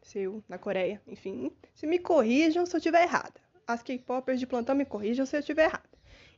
Seul, 0.02 0.42
na 0.48 0.56
Coreia. 0.56 1.02
Enfim, 1.06 1.52
se 1.74 1.86
me 1.86 1.98
corrijam 1.98 2.64
se 2.64 2.74
eu 2.74 2.78
estiver 2.78 3.02
errada. 3.02 3.38
As 3.66 3.82
K-popers 3.82 4.40
de 4.40 4.46
plantão 4.46 4.74
me 4.74 4.86
corrijam 4.86 5.26
se 5.26 5.36
eu 5.36 5.40
estiver 5.40 5.64
errada. 5.64 5.84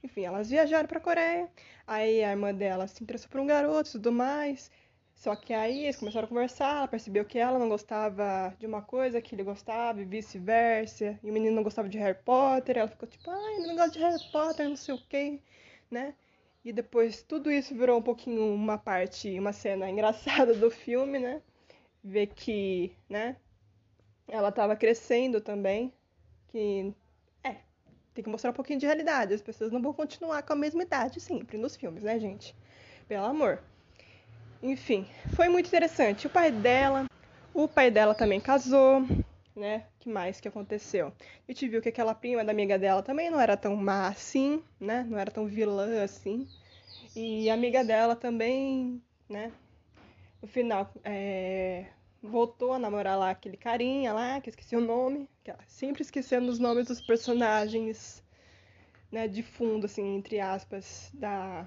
Enfim, 0.03 0.25
elas 0.25 0.51
viajaram 0.51 0.88
para 0.88 0.99
Coreia. 0.99 1.49
Aí 1.87 2.25
a 2.25 2.33
irmã 2.33 2.53
dela 2.53 2.88
se 2.88 3.01
interessou 3.05 3.31
por 3.31 3.40
um 3.40 3.46
garoto 3.46 3.88
e 3.88 3.92
tudo 3.92 4.11
mais. 4.11 4.72
Só 5.14 5.37
que 5.37 5.55
aí 5.55 5.85
eles 5.85 5.96
começaram 5.96 6.27
a 6.27 6.29
conversar, 6.29 6.79
ela 6.79 6.88
percebeu 6.88 7.25
que 7.25 7.38
ela 7.38 7.61
não 7.61 7.68
gostava 7.68 8.55
de 8.59 8.66
uma 8.66 8.83
coisa 8.83 9.20
que 9.22 9.37
ele 9.37 9.44
gostava 9.44 10.03
e 10.03 10.05
vice-versa. 10.05 11.16
E 11.22 11.31
o 11.31 11.33
menino 11.33 11.55
não 11.55 11.62
gostava 11.62 11.88
de 11.88 11.96
Harry 11.96 12.18
Potter, 12.25 12.77
ela 12.77 12.88
ficou 12.88 13.09
tipo, 13.09 13.31
ai, 13.31 13.59
não 13.61 13.77
gosto 13.77 13.92
de 13.92 14.01
Harry 14.01 14.33
Potter, 14.33 14.68
não 14.68 14.77
sei 14.77 14.94
o 14.94 14.99
quê, 15.09 15.40
né? 15.90 16.14
E 16.64 16.72
depois 16.72 17.22
tudo 17.22 17.51
isso 17.51 17.75
virou 17.75 17.99
um 17.99 18.03
pouquinho 18.03 18.42
uma 18.55 18.79
parte, 18.79 19.38
uma 19.38 19.53
cena 19.53 19.88
engraçada 19.90 20.55
do 20.55 20.70
filme, 20.70 21.18
né? 21.18 21.42
Ver 22.03 22.29
que, 22.29 22.92
né, 23.09 23.37
ela 24.29 24.53
tava 24.53 24.77
crescendo 24.77 25.40
também, 25.40 25.92
que 26.49 26.94
tem 28.16 28.25
que 28.25 28.31
mostrar 28.31 28.51
um 28.51 28.55
pouquinho 28.55 28.81
de 28.81 28.87
realidade. 28.87 29.35
As 29.35 29.42
pessoas 29.42 29.70
não 29.70 29.83
vão 29.83 29.92
continuar 29.92 30.42
com 30.42 30.55
a 30.55 30.57
mesma 30.57 30.83
idade 30.83 31.20
sempre 31.20 31.59
nos 31.59 31.77
filmes, 31.77 32.03
né, 32.03 32.18
gente? 32.18 32.57
Pelo 33.07 33.27
amor. 33.27 33.62
Enfim, 34.62 35.07
foi 35.35 35.49
muito 35.51 35.66
interessante. 35.66 36.27
O 36.27 36.31
pai 36.31 36.51
dela, 36.51 37.05
o 37.53 37.68
pai 37.68 37.90
dela 37.90 38.14
também 38.14 38.40
casou, 38.40 39.07
né? 39.57 39.87
que 39.99 40.09
mais 40.09 40.40
que 40.40 40.49
aconteceu? 40.49 41.09
A 41.49 41.53
gente 41.53 41.69
viu 41.69 41.83
que 41.83 41.88
aquela 41.88 42.14
prima 42.14 42.45
da 42.45 42.53
amiga 42.53 42.79
dela 42.79 43.03
também 43.03 43.31
não 43.31 43.40
era 43.40 43.57
tão 43.57 43.75
má 43.75 44.09
assim, 44.09 44.62
né? 44.79 45.05
Não 45.09 45.19
era 45.19 45.31
tão 45.31 45.47
vilã 45.47 46.05
assim. 46.05 46.47
E 47.14 47.49
a 47.51 47.55
amiga 47.55 47.83
dela 47.83 48.14
também, 48.14 49.03
né? 49.29 49.51
No 50.40 50.47
final, 50.47 50.92
é, 51.03 51.87
voltou 52.23 52.73
a 52.73 52.79
namorar 52.79 53.19
lá 53.19 53.31
aquele 53.31 53.57
carinha 53.57 54.12
lá, 54.12 54.40
que 54.40 54.51
esqueci 54.51 54.77
o 54.77 54.81
nome, 54.81 55.29
sempre 55.66 56.03
esquecendo 56.03 56.51
os 56.51 56.59
nomes 56.59 56.87
dos 56.87 57.01
personagens, 57.01 58.23
né, 59.11 59.27
de 59.27 59.42
fundo, 59.42 59.87
assim, 59.87 60.16
entre 60.16 60.40
aspas, 60.40 61.11
da 61.14 61.66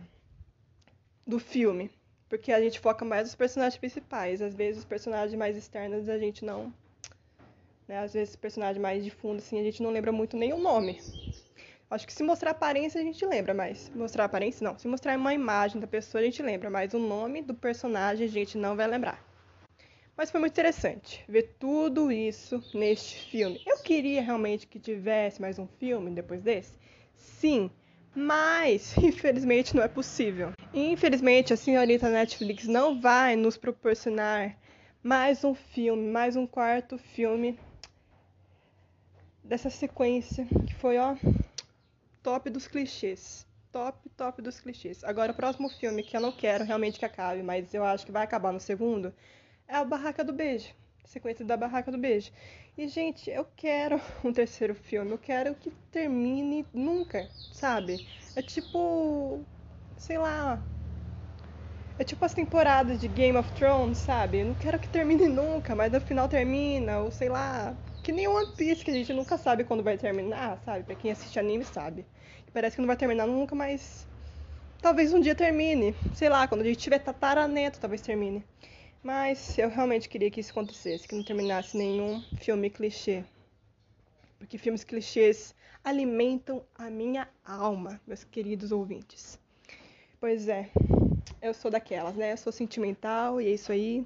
do 1.26 1.40
filme. 1.40 1.92
Porque 2.28 2.52
a 2.52 2.62
gente 2.62 2.80
foca 2.80 3.04
mais 3.04 3.24
nos 3.24 3.36
personagens 3.36 3.78
principais. 3.78 4.42
Às 4.42 4.54
vezes 4.54 4.80
os 4.80 4.86
personagens 4.86 5.38
mais 5.38 5.58
externos 5.58 6.08
a 6.08 6.18
gente 6.18 6.46
não. 6.46 6.74
Né, 7.90 7.98
às 7.98 8.14
vezes 8.14 8.30
os 8.30 8.36
personagens 8.36 8.80
mais 8.80 9.04
de 9.04 9.10
fundo, 9.10 9.40
assim, 9.40 9.60
a 9.60 9.64
gente 9.64 9.82
não 9.82 9.90
lembra 9.90 10.12
muito 10.12 10.38
nem 10.38 10.54
o 10.54 10.60
nome. 10.60 11.02
Acho 11.90 12.06
que 12.06 12.14
se 12.14 12.22
mostrar 12.22 12.52
aparência 12.52 13.02
a 13.02 13.04
gente 13.04 13.26
lembra, 13.26 13.52
mas 13.52 13.92
mostrar 13.96 14.26
aparência 14.26 14.64
não. 14.64 14.78
Se 14.78 14.88
mostrar 14.88 15.18
uma 15.18 15.34
imagem 15.34 15.82
da 15.82 15.88
pessoa 15.88 16.22
a 16.22 16.24
gente 16.24 16.40
lembra, 16.44 16.70
mas 16.70 16.94
o 16.94 17.00
nome 17.00 17.42
do 17.42 17.56
personagem 17.56 18.28
a 18.28 18.30
gente 18.30 18.60
não 18.60 18.76
vai 18.76 18.86
lembrar. 18.86 19.20
Mas 20.16 20.30
foi 20.30 20.40
muito 20.40 20.54
interessante 20.54 21.26
ver 21.28 21.56
tudo 21.58 22.12
isso 22.12 22.64
neste 22.76 23.28
filme. 23.28 23.60
Eu 23.66 23.80
queria 23.80 24.22
realmente 24.22 24.68
que 24.68 24.78
tivesse 24.78 25.42
mais 25.42 25.58
um 25.58 25.66
filme 25.66 26.12
depois 26.12 26.44
desse? 26.44 26.78
Sim, 27.16 27.72
mas 28.14 28.96
infelizmente 29.02 29.76
não 29.76 29.82
é 29.82 29.88
possível. 29.88 30.52
Infelizmente 30.72 31.54
a 31.54 31.58
senhorita 31.58 32.08
Netflix 32.08 32.68
não 32.68 33.02
vai 33.02 33.36
nos 33.36 33.58
proporcionar 33.58 34.56
mais 35.02 35.44
um 35.44 35.56
filme, 35.56 36.08
mais 36.12 36.36
um 36.36 36.46
quarto 36.46 36.96
filme 36.96 37.58
dessa 39.50 39.70
sequência 39.72 40.46
que 40.68 40.76
foi, 40.76 41.00
ó, 41.00 41.16
top 42.22 42.52
dos 42.52 42.68
clichês. 42.68 43.48
Top, 43.72 43.98
top 44.16 44.42
dos 44.42 44.60
clichês. 44.60 45.04
Agora, 45.04 45.32
o 45.32 45.36
próximo 45.36 45.70
filme 45.70 46.04
que 46.04 46.16
eu 46.16 46.22
não 46.22 46.32
quero 46.32 46.64
realmente 46.64 47.00
que 47.00 47.06
acabe, 47.06 47.42
mas 47.42 47.74
eu 47.74 47.84
acho 47.84 48.06
que 48.06 48.12
vai 48.12 48.24
acabar 48.24 48.54
no 48.54 48.60
segundo, 48.60 49.14
é 49.68 49.76
a 49.76 49.84
Barraca 49.84 50.24
do 50.24 50.32
Beijo. 50.32 50.74
Sequência 51.04 51.44
da 51.44 51.58
Barraca 51.58 51.92
do 51.92 51.98
Beijo. 51.98 52.32
E, 52.78 52.88
gente, 52.88 53.32
eu 53.32 53.46
quero 53.56 54.00
um 54.24 54.32
terceiro 54.32 54.76
filme. 54.76 55.12
Eu 55.12 55.18
quero 55.18 55.56
que 55.56 55.72
termine 55.92 56.66
nunca, 56.72 57.28
sabe? 57.52 58.08
É 58.36 58.44
tipo. 58.44 59.44
Sei 59.98 60.18
lá. 60.18 60.62
É 61.98 62.04
tipo 62.04 62.24
as 62.24 62.34
temporadas 62.34 63.00
de 63.00 63.08
Game 63.08 63.38
of 63.38 63.52
Thrones, 63.54 63.98
sabe? 63.98 64.40
Eu 64.40 64.46
não 64.46 64.54
quero 64.54 64.80
que 64.80 64.88
termine 64.88 65.28
nunca, 65.28 65.76
mas 65.76 65.92
no 65.92 66.00
final 66.00 66.30
termina, 66.30 67.00
ou 67.00 67.12
sei 67.12 67.30
lá. 67.30 67.76
Que 68.10 68.14
nem 68.14 68.28
One 68.28 68.48
Piece, 68.58 68.84
que 68.84 68.90
a 68.90 68.94
gente 68.96 69.14
nunca 69.14 69.38
sabe 69.38 69.64
quando 69.64 69.84
vai 69.84 69.96
terminar, 69.96 70.60
sabe? 70.66 70.84
Pra 70.84 70.96
quem 70.96 71.12
assiste 71.12 71.38
anime 71.38 71.64
sabe. 71.64 72.04
Parece 72.52 72.76
que 72.76 72.82
não 72.82 72.88
vai 72.88 72.98
terminar 72.98 73.28
nunca, 73.28 73.54
mas. 73.54 74.08
Talvez 74.82 75.14
um 75.14 75.22
dia 75.22 75.36
termine. 75.36 75.94
Sei 76.16 76.28
lá, 76.28 76.48
quando 76.48 76.62
a 76.62 76.64
gente 76.64 76.80
tiver 76.80 76.98
tataraneto, 76.98 77.80
talvez 77.80 78.02
termine. 78.02 78.44
Mas 79.04 79.56
eu 79.60 79.70
realmente 79.70 80.10
queria 80.10 80.32
que 80.32 80.40
isso 80.40 80.50
acontecesse, 80.50 81.08
que 81.08 81.14
não 81.14 81.22
terminasse 81.22 81.78
nenhum 81.78 82.20
filme 82.40 82.72
clichê. 82.72 83.24
Porque 84.40 84.58
filmes 84.58 84.84
clichês 84.84 85.54
alimentam 85.84 86.64
a 86.74 86.90
minha 86.90 87.30
alma, 87.46 88.02
meus 88.08 88.24
queridos 88.24 88.72
ouvintes. 88.72 89.38
Pois 90.20 90.48
é, 90.48 90.68
eu 91.40 91.54
sou 91.54 91.70
daquelas, 91.70 92.16
né? 92.16 92.34
Eu 92.34 92.38
sou 92.38 92.52
sentimental 92.52 93.40
e 93.40 93.46
é 93.46 93.52
isso 93.52 93.72
aí. 93.72 94.04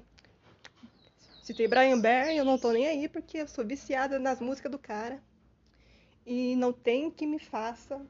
Citei 1.44 1.68
Brian 1.68 2.00
e 2.32 2.38
eu 2.38 2.44
não 2.44 2.56
tô 2.56 2.72
nem 2.72 2.86
aí 2.86 3.06
porque 3.06 3.36
eu 3.36 3.46
sou 3.46 3.66
viciada 3.66 4.18
nas 4.18 4.40
músicas 4.40 4.72
do 4.72 4.78
cara. 4.78 5.22
E 6.24 6.56
não 6.56 6.72
tem 6.72 7.10
que 7.10 7.26
me 7.26 7.38
faça 7.38 8.00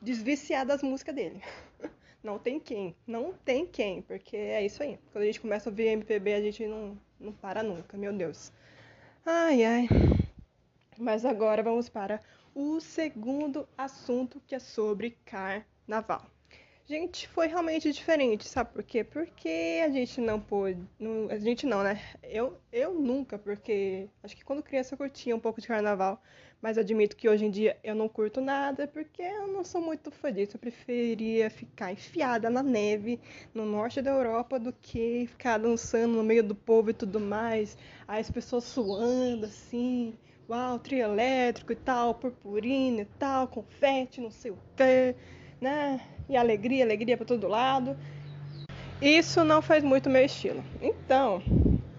desviciar 0.00 0.64
das 0.64 0.82
músicas 0.82 1.14
dele. 1.14 1.42
Não 2.22 2.38
tem 2.38 2.60
quem. 2.60 2.94
Não 3.04 3.32
tem 3.32 3.66
quem, 3.66 4.00
porque 4.00 4.36
é 4.36 4.64
isso 4.64 4.80
aí. 4.80 4.96
Quando 5.10 5.24
a 5.24 5.26
gente 5.26 5.40
começa 5.40 5.68
a 5.68 5.70
ouvir 5.70 5.88
MPB, 5.88 6.34
a 6.34 6.40
gente 6.40 6.64
não, 6.68 6.96
não 7.18 7.32
para 7.32 7.64
nunca, 7.64 7.98
meu 7.98 8.12
Deus. 8.12 8.52
Ai, 9.26 9.64
ai. 9.64 9.88
Mas 10.96 11.24
agora 11.24 11.64
vamos 11.64 11.88
para 11.88 12.20
o 12.54 12.80
segundo 12.80 13.68
assunto 13.76 14.40
que 14.46 14.54
é 14.54 14.60
sobre 14.60 15.18
carnaval. 15.24 16.31
Gente, 16.92 17.26
foi 17.26 17.46
realmente 17.46 17.90
diferente, 17.90 18.46
sabe 18.46 18.70
por 18.74 18.82
quê? 18.82 19.02
Porque 19.02 19.80
a 19.82 19.88
gente 19.88 20.20
não 20.20 20.38
pôde. 20.38 20.78
Não, 21.00 21.26
a 21.30 21.38
gente 21.38 21.64
não, 21.64 21.82
né? 21.82 21.98
Eu, 22.22 22.58
eu 22.70 22.92
nunca, 22.92 23.38
porque 23.38 24.10
acho 24.22 24.36
que 24.36 24.44
quando 24.44 24.62
criança 24.62 24.92
eu 24.92 24.98
curtia 24.98 25.34
um 25.34 25.40
pouco 25.40 25.58
de 25.58 25.66
carnaval, 25.66 26.22
mas 26.60 26.76
admito 26.76 27.16
que 27.16 27.30
hoje 27.30 27.46
em 27.46 27.50
dia 27.50 27.78
eu 27.82 27.94
não 27.94 28.10
curto 28.10 28.42
nada, 28.42 28.86
porque 28.86 29.22
eu 29.22 29.46
não 29.46 29.64
sou 29.64 29.80
muito 29.80 30.10
fã 30.10 30.30
disso. 30.30 30.56
Eu 30.56 30.60
preferia 30.60 31.48
ficar 31.48 31.92
enfiada 31.92 32.50
na 32.50 32.62
neve 32.62 33.18
no 33.54 33.64
norte 33.64 34.02
da 34.02 34.10
Europa 34.10 34.58
do 34.58 34.70
que 34.70 35.26
ficar 35.28 35.56
dançando 35.56 36.12
no 36.16 36.22
meio 36.22 36.44
do 36.44 36.54
povo 36.54 36.90
e 36.90 36.92
tudo 36.92 37.18
mais. 37.18 37.74
Aí 38.06 38.20
as 38.20 38.30
pessoas 38.30 38.64
suando 38.64 39.46
assim, 39.46 40.12
uau, 40.46 40.78
trio 40.78 41.04
elétrico 41.04 41.72
e 41.72 41.76
tal, 41.76 42.14
purpurina 42.14 43.00
e 43.00 43.06
tal, 43.18 43.48
confete, 43.48 44.20
não 44.20 44.30
sei 44.30 44.50
o 44.50 44.58
quê, 44.76 45.16
né? 45.62 46.00
e 46.28 46.36
alegria, 46.36 46.84
alegria 46.84 47.16
para 47.16 47.26
todo 47.26 47.46
lado. 47.46 47.96
Isso 49.00 49.44
não 49.44 49.60
faz 49.60 49.82
muito 49.82 50.08
meu 50.08 50.24
estilo. 50.24 50.62
Então, 50.80 51.42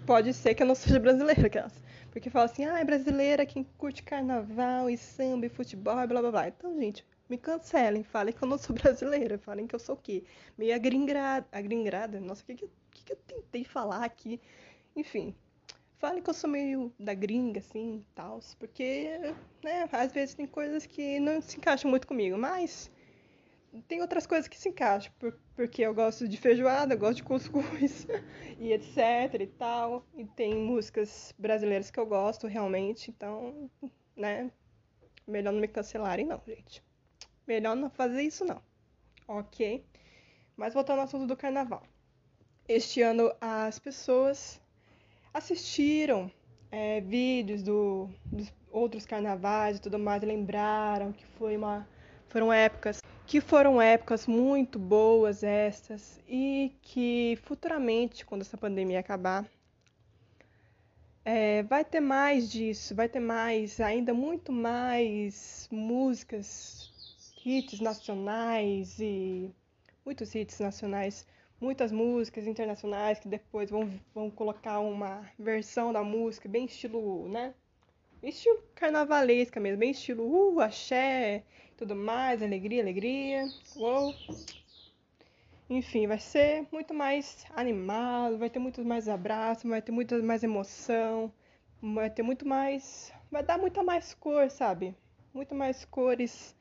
pode 0.05 0.33
ser 0.33 0.55
que 0.55 0.63
eu 0.63 0.67
não 0.67 0.75
seja 0.75 0.99
brasileira, 0.99 1.47
aquelas. 1.47 1.73
Porque 2.11 2.29
fala 2.29 2.45
assim, 2.45 2.65
ah, 2.65 2.79
é 2.79 2.83
brasileira 2.83 3.45
quem 3.45 3.63
curte 3.77 4.03
carnaval 4.03 4.89
e 4.89 4.97
samba 4.97 5.45
e 5.45 5.49
futebol 5.49 5.99
e 5.99 6.07
blá 6.07 6.21
blá 6.21 6.31
blá. 6.31 6.47
Então, 6.47 6.75
gente, 6.79 7.05
me 7.29 7.37
cancelem, 7.37 8.03
falem 8.03 8.33
que 8.33 8.43
eu 8.43 8.47
não 8.47 8.57
sou 8.57 8.75
brasileira, 8.77 9.37
falem 9.37 9.67
que 9.67 9.75
eu 9.75 9.79
sou 9.79 9.95
o 9.95 9.97
quê? 9.97 10.23
Meio 10.57 10.75
agringrada. 10.75 11.45
Agringrada? 11.51 12.19
Nossa, 12.19 12.43
o 12.43 12.45
que, 12.45 12.55
que, 12.55 13.03
que, 13.03 13.13
eu 13.13 13.17
tentei 13.27 13.63
falar 13.63 14.03
aqui? 14.03 14.39
Enfim, 14.95 15.35
falem 15.97 16.21
que 16.21 16.29
eu 16.29 16.33
sou 16.33 16.49
meio 16.49 16.93
da 16.99 17.13
gringa, 17.13 17.59
assim, 17.59 18.05
tal, 18.13 18.39
porque, 18.59 19.33
né, 19.63 19.89
às 19.91 20.11
vezes 20.11 20.35
tem 20.35 20.45
coisas 20.45 20.85
que 20.85 21.19
não 21.19 21.41
se 21.41 21.57
encaixam 21.57 21.89
muito 21.89 22.05
comigo, 22.05 22.37
mas 22.37 22.91
tem 23.81 24.01
outras 24.01 24.27
coisas 24.27 24.47
que 24.47 24.57
se 24.57 24.69
encaixam, 24.69 25.11
por, 25.19 25.37
porque 25.55 25.81
eu 25.81 25.93
gosto 25.93 26.27
de 26.27 26.37
feijoada, 26.37 26.93
eu 26.93 26.97
gosto 26.97 27.17
de 27.17 27.23
cuscuz 27.23 28.07
e 28.59 28.71
etc 28.71 29.33
e 29.39 29.47
tal. 29.47 30.05
E 30.15 30.25
tem 30.25 30.55
músicas 30.55 31.33
brasileiras 31.37 31.89
que 31.89 31.99
eu 31.99 32.05
gosto 32.05 32.47
realmente, 32.47 33.09
então, 33.09 33.69
né? 34.15 34.51
Melhor 35.27 35.53
não 35.53 35.59
me 35.59 35.67
cancelarem, 35.67 36.25
não, 36.25 36.41
gente. 36.45 36.83
Melhor 37.47 37.75
não 37.75 37.89
fazer 37.89 38.21
isso, 38.21 38.45
não. 38.45 38.61
Ok? 39.27 39.83
Mas 40.55 40.73
voltando 40.73 40.99
ao 40.99 41.05
assunto 41.05 41.25
do 41.25 41.35
carnaval. 41.35 41.83
Este 42.67 43.01
ano 43.01 43.33
as 43.41 43.79
pessoas 43.79 44.61
assistiram 45.33 46.31
é, 46.71 47.01
vídeos 47.01 47.63
do, 47.63 48.09
dos 48.25 48.53
outros 48.71 49.05
carnavais 49.05 49.77
e 49.77 49.81
tudo 49.81 49.99
mais, 49.99 50.21
lembraram 50.23 51.11
que 51.11 51.25
foi 51.25 51.57
uma, 51.57 51.87
foram 52.29 52.51
épocas 52.51 53.02
que 53.25 53.41
foram 53.41 53.81
épocas 53.81 54.27
muito 54.27 54.77
boas 54.77 55.43
estas 55.43 56.19
e 56.27 56.75
que 56.81 57.37
futuramente, 57.43 58.25
quando 58.25 58.41
essa 58.41 58.57
pandemia 58.57 58.99
acabar, 58.99 59.45
é, 61.25 61.63
vai 61.63 61.85
ter 61.85 62.01
mais 62.01 62.51
disso, 62.51 62.93
vai 62.93 63.07
ter 63.07 63.19
mais, 63.19 63.79
ainda 63.79 64.13
muito 64.13 64.51
mais 64.51 65.67
músicas, 65.71 66.91
hits 67.45 67.79
nacionais 67.79 68.99
e 68.99 69.49
muitos 70.05 70.33
hits 70.35 70.59
nacionais, 70.59 71.25
muitas 71.59 71.91
músicas 71.91 72.45
internacionais 72.45 73.19
que 73.19 73.27
depois 73.27 73.69
vão, 73.69 73.89
vão 74.13 74.29
colocar 74.29 74.79
uma 74.79 75.25
versão 75.39 75.93
da 75.93 76.03
música 76.03 76.47
bem 76.49 76.65
estilo, 76.65 77.27
né? 77.29 77.53
Estilo 78.23 78.63
carnavalesca 78.73 79.59
mesmo, 79.59 79.79
bem 79.79 79.91
estilo 79.91 80.23
uh, 80.23 80.61
axé, 80.61 81.43
tudo 81.75 81.93
mais, 81.93 82.41
alegria, 82.41 82.81
alegria. 82.81 83.45
Uou. 83.75 84.15
Enfim, 85.69 86.07
vai 86.07 86.17
ser 86.19 86.65
muito 86.71 86.93
mais 86.93 87.45
animado, 87.53 88.37
vai 88.37 88.49
ter 88.49 88.59
muito 88.59 88.83
mais 88.85 89.09
abraço, 89.09 89.67
vai 89.67 89.81
ter 89.81 89.91
muito 89.91 90.23
mais 90.23 90.41
emoção, 90.41 91.33
vai 91.81 92.09
ter 92.09 92.23
muito 92.23 92.47
mais. 92.47 93.11
Vai 93.29 93.43
dar 93.43 93.57
muita 93.57 93.83
mais 93.83 94.13
cor, 94.13 94.49
sabe? 94.49 94.95
Muito 95.33 95.53
mais 95.53 95.83
cores 95.83 96.55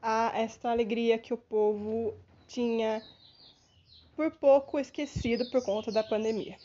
a 0.00 0.30
esta 0.38 0.70
alegria 0.70 1.18
que 1.18 1.34
o 1.34 1.38
povo 1.38 2.14
tinha 2.46 3.02
por 4.14 4.30
pouco 4.30 4.78
esquecido 4.78 5.50
por 5.50 5.64
conta 5.64 5.90
da 5.90 6.04
pandemia. 6.04 6.56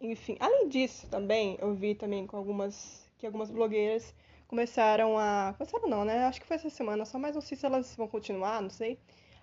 Enfim, 0.00 0.38
além 0.40 0.68
disso, 0.70 1.06
também 1.08 1.58
eu 1.60 1.74
vi 1.74 1.94
também 1.94 2.26
com 2.26 2.36
algumas 2.38 3.07
que 3.18 3.26
algumas 3.26 3.50
blogueiras 3.50 4.14
começaram 4.46 5.18
a. 5.18 5.54
Começaram 5.58 5.88
não, 5.88 6.04
né? 6.04 6.24
Acho 6.24 6.40
que 6.40 6.46
foi 6.46 6.56
essa 6.56 6.70
semana 6.70 7.04
só, 7.04 7.18
mas 7.18 7.34
não 7.34 7.42
sei 7.42 7.56
se 7.56 7.66
elas 7.66 7.94
vão 7.96 8.08
continuar, 8.08 8.62
não 8.62 8.70
sei. 8.70 8.98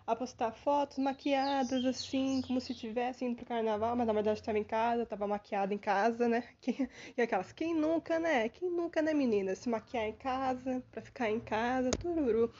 A 0.08 0.16
postar 0.16 0.52
fotos 0.52 1.00
maquiadas 1.00 1.84
assim, 1.84 2.42
como 2.46 2.62
se 2.62 2.74
estivessem 2.74 3.28
indo 3.28 3.38
pro 3.38 3.46
carnaval, 3.46 3.96
mas 3.96 4.06
na 4.06 4.14
verdade 4.14 4.40
estava 4.40 4.60
em 4.60 4.64
casa, 4.64 5.02
estava 5.02 5.26
maquiada 5.26 5.74
em 5.74 5.80
casa, 5.80 6.28
né? 6.28 6.44
E 7.18 7.22
aquelas, 7.22 7.52
quem 7.52 7.74
nunca, 7.74 8.20
né? 8.20 8.50
Quem 8.50 8.70
nunca, 8.70 9.02
né, 9.02 9.14
menina? 9.14 9.56
Se 9.56 9.68
maquiar 9.68 10.06
em 10.06 10.14
casa, 10.14 10.84
pra 10.92 11.02
ficar 11.02 11.32
em 11.32 11.40
casa, 11.40 11.90
tururu. 11.90 12.54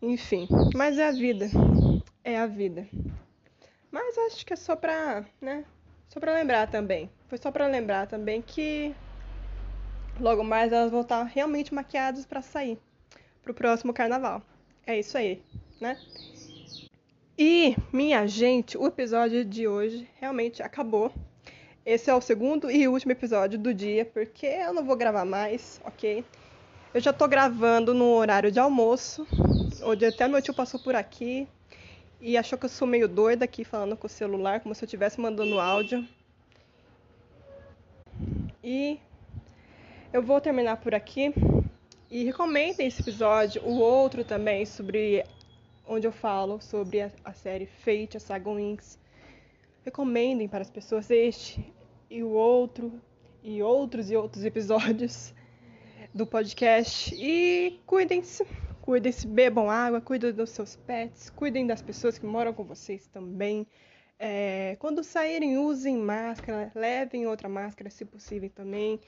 Enfim, 0.00 0.48
mas 0.74 0.98
é 0.98 1.06
a 1.06 1.12
vida. 1.12 1.46
É 2.24 2.36
a 2.36 2.46
vida. 2.46 2.88
Mas 3.92 4.18
acho 4.18 4.44
que 4.44 4.52
é 4.52 4.56
só 4.56 4.74
pra, 4.74 5.24
né? 5.40 5.64
Só 6.08 6.18
pra 6.18 6.34
lembrar 6.34 6.68
também. 6.68 7.08
Foi 7.28 7.38
só 7.38 7.52
pra 7.52 7.68
lembrar 7.68 8.08
também 8.08 8.42
que 8.42 8.92
Logo 10.20 10.44
mais 10.44 10.72
elas 10.72 10.90
vão 10.90 11.00
estar 11.00 11.22
realmente 11.24 11.74
maquiadas 11.74 12.24
para 12.24 12.42
sair 12.42 12.78
pro 13.42 13.54
próximo 13.54 13.92
carnaval. 13.92 14.42
É 14.86 14.98
isso 14.98 15.16
aí, 15.16 15.42
né? 15.80 15.98
E, 17.36 17.74
minha 17.92 18.26
gente, 18.26 18.76
o 18.76 18.86
episódio 18.86 19.44
de 19.44 19.66
hoje 19.66 20.08
realmente 20.20 20.62
acabou. 20.62 21.12
Esse 21.84 22.10
é 22.10 22.14
o 22.14 22.20
segundo 22.20 22.70
e 22.70 22.86
último 22.86 23.10
episódio 23.12 23.58
do 23.58 23.74
dia, 23.74 24.04
porque 24.04 24.46
eu 24.46 24.72
não 24.72 24.84
vou 24.84 24.96
gravar 24.96 25.24
mais, 25.24 25.80
ok? 25.84 26.24
Eu 26.94 27.00
já 27.00 27.12
tô 27.12 27.26
gravando 27.26 27.94
no 27.94 28.04
horário 28.12 28.52
de 28.52 28.60
almoço, 28.60 29.26
onde 29.82 30.04
até 30.04 30.28
meu 30.28 30.42
tio 30.42 30.54
passou 30.54 30.78
por 30.78 30.94
aqui 30.94 31.48
e 32.20 32.36
achou 32.36 32.56
que 32.56 32.66
eu 32.66 32.70
sou 32.70 32.86
meio 32.86 33.08
doida 33.08 33.44
aqui 33.44 33.64
falando 33.64 33.96
com 33.96 34.06
o 34.06 34.10
celular, 34.10 34.60
como 34.60 34.74
se 34.74 34.84
eu 34.84 34.86
estivesse 34.86 35.20
mandando 35.20 35.58
áudio. 35.58 36.06
E 38.62 39.00
eu 40.12 40.22
vou 40.22 40.40
terminar 40.42 40.76
por 40.76 40.94
aqui 40.94 41.32
e 42.10 42.24
recomendem 42.24 42.86
esse 42.86 43.00
episódio, 43.00 43.62
o 43.64 43.78
outro 43.78 44.22
também 44.22 44.66
sobre 44.66 45.24
onde 45.86 46.06
eu 46.06 46.12
falo 46.12 46.60
sobre 46.60 47.00
a, 47.00 47.10
a 47.24 47.32
série 47.32 47.64
Fate, 47.64 48.18
a 48.18 48.20
Saga 48.20 48.50
Wings. 48.50 48.98
Recomendem 49.82 50.46
para 50.48 50.60
as 50.60 50.70
pessoas 50.70 51.10
este 51.10 51.64
e 52.10 52.22
o 52.22 52.28
outro 52.28 53.00
e 53.42 53.62
outros 53.62 54.10
e 54.10 54.16
outros 54.16 54.44
episódios 54.44 55.32
do 56.14 56.26
podcast 56.26 57.14
e 57.14 57.80
cuidem-se, 57.86 58.46
cuidem-se, 58.82 59.26
bebam 59.26 59.70
água, 59.70 59.98
cuidem 59.98 60.30
dos 60.30 60.50
seus 60.50 60.76
pets, 60.76 61.30
cuidem 61.30 61.66
das 61.66 61.80
pessoas 61.80 62.18
que 62.18 62.26
moram 62.26 62.52
com 62.52 62.64
vocês 62.64 63.06
também. 63.06 63.66
É, 64.18 64.76
quando 64.78 65.02
saírem, 65.02 65.56
usem 65.56 65.96
máscara, 65.96 66.70
levem 66.74 67.26
outra 67.26 67.48
máscara 67.48 67.88
se 67.88 68.04
possível 68.04 68.50
também. 68.50 69.00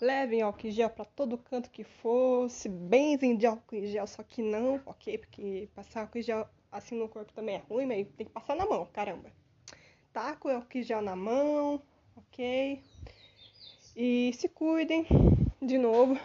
Levem 0.00 0.42
álcool 0.42 0.68
em 0.68 0.70
gel 0.70 0.90
para 0.90 1.04
todo 1.04 1.36
canto 1.36 1.70
que 1.70 1.82
for, 1.82 2.48
se 2.48 2.68
benzem 2.68 3.36
de 3.36 3.46
álcool 3.46 3.76
em 3.76 3.86
gel, 3.86 4.06
só 4.06 4.22
que 4.22 4.42
não, 4.42 4.80
ok? 4.86 5.18
Porque 5.18 5.68
passar 5.74 6.02
álcool 6.02 6.18
em 6.18 6.22
gel 6.22 6.48
assim 6.70 6.94
no 6.94 7.08
corpo 7.08 7.32
também 7.32 7.56
é 7.56 7.62
ruim, 7.68 7.86
mas 7.86 8.06
tem 8.16 8.26
que 8.26 8.32
passar 8.32 8.54
na 8.54 8.64
mão, 8.64 8.86
caramba. 8.92 9.32
Tá 10.12 10.36
com 10.36 10.48
álcool 10.48 10.78
em 10.78 10.82
gel 10.82 11.02
na 11.02 11.16
mão, 11.16 11.82
ok? 12.16 12.80
E 13.96 14.32
se 14.34 14.48
cuidem, 14.48 15.04
de 15.60 15.76
novo, 15.76 16.16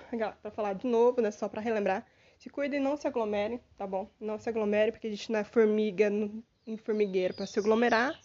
para 0.41 0.51
falar 0.51 0.73
de 0.73 0.86
novo, 0.86 1.21
né? 1.21 1.31
Só 1.31 1.49
para 1.49 1.59
relembrar. 1.59 2.05
Se 2.38 2.49
cuidem, 2.49 2.79
não 2.79 2.95
se 2.95 3.07
aglomerem, 3.07 3.59
tá 3.77 3.88
bom? 3.88 4.07
Não 4.19 4.38
se 4.38 4.47
aglomerem, 4.49 4.91
porque 4.91 5.07
a 5.07 5.09
gente 5.09 5.31
não 5.31 5.39
é 5.39 5.43
formiga 5.43 6.12
em 6.67 6.77
formigueiro 6.77 7.33
para 7.33 7.47
se 7.47 7.57
aglomerar. 7.57 8.19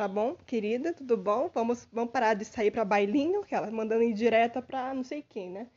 Tá 0.00 0.08
bom, 0.08 0.34
querida? 0.46 0.94
Tudo 0.94 1.14
bom? 1.14 1.50
Vamos, 1.52 1.86
vamos 1.92 2.10
parar 2.10 2.32
de 2.32 2.42
sair 2.42 2.70
para 2.70 2.86
bailinho, 2.86 3.44
que 3.44 3.54
ela 3.54 3.70
mandando 3.70 4.02
em 4.02 4.14
direta 4.14 4.62
para 4.62 4.94
não 4.94 5.04
sei 5.04 5.20
quem, 5.20 5.50
né? 5.50 5.68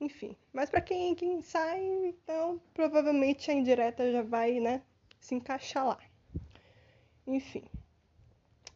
Enfim, 0.00 0.34
mas 0.50 0.70
para 0.70 0.80
quem, 0.80 1.14
quem 1.14 1.42
sai, 1.42 1.84
então 2.06 2.58
provavelmente 2.72 3.50
a 3.50 3.54
indireta 3.54 4.10
já 4.10 4.22
vai, 4.22 4.60
né, 4.60 4.80
se 5.20 5.34
encaixar 5.34 5.88
lá. 5.88 5.98
Enfim. 7.26 7.64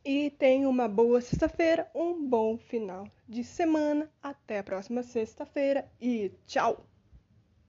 E 0.04 0.28
tenha 0.32 0.68
uma 0.68 0.86
boa 0.86 1.18
sexta-feira, 1.22 1.90
um 1.94 2.28
bom 2.28 2.58
final 2.58 3.08
de 3.26 3.42
semana. 3.42 4.12
Até 4.22 4.58
a 4.58 4.62
próxima 4.62 5.02
sexta-feira 5.02 5.90
e 5.98 6.30
tchau! 6.46 6.86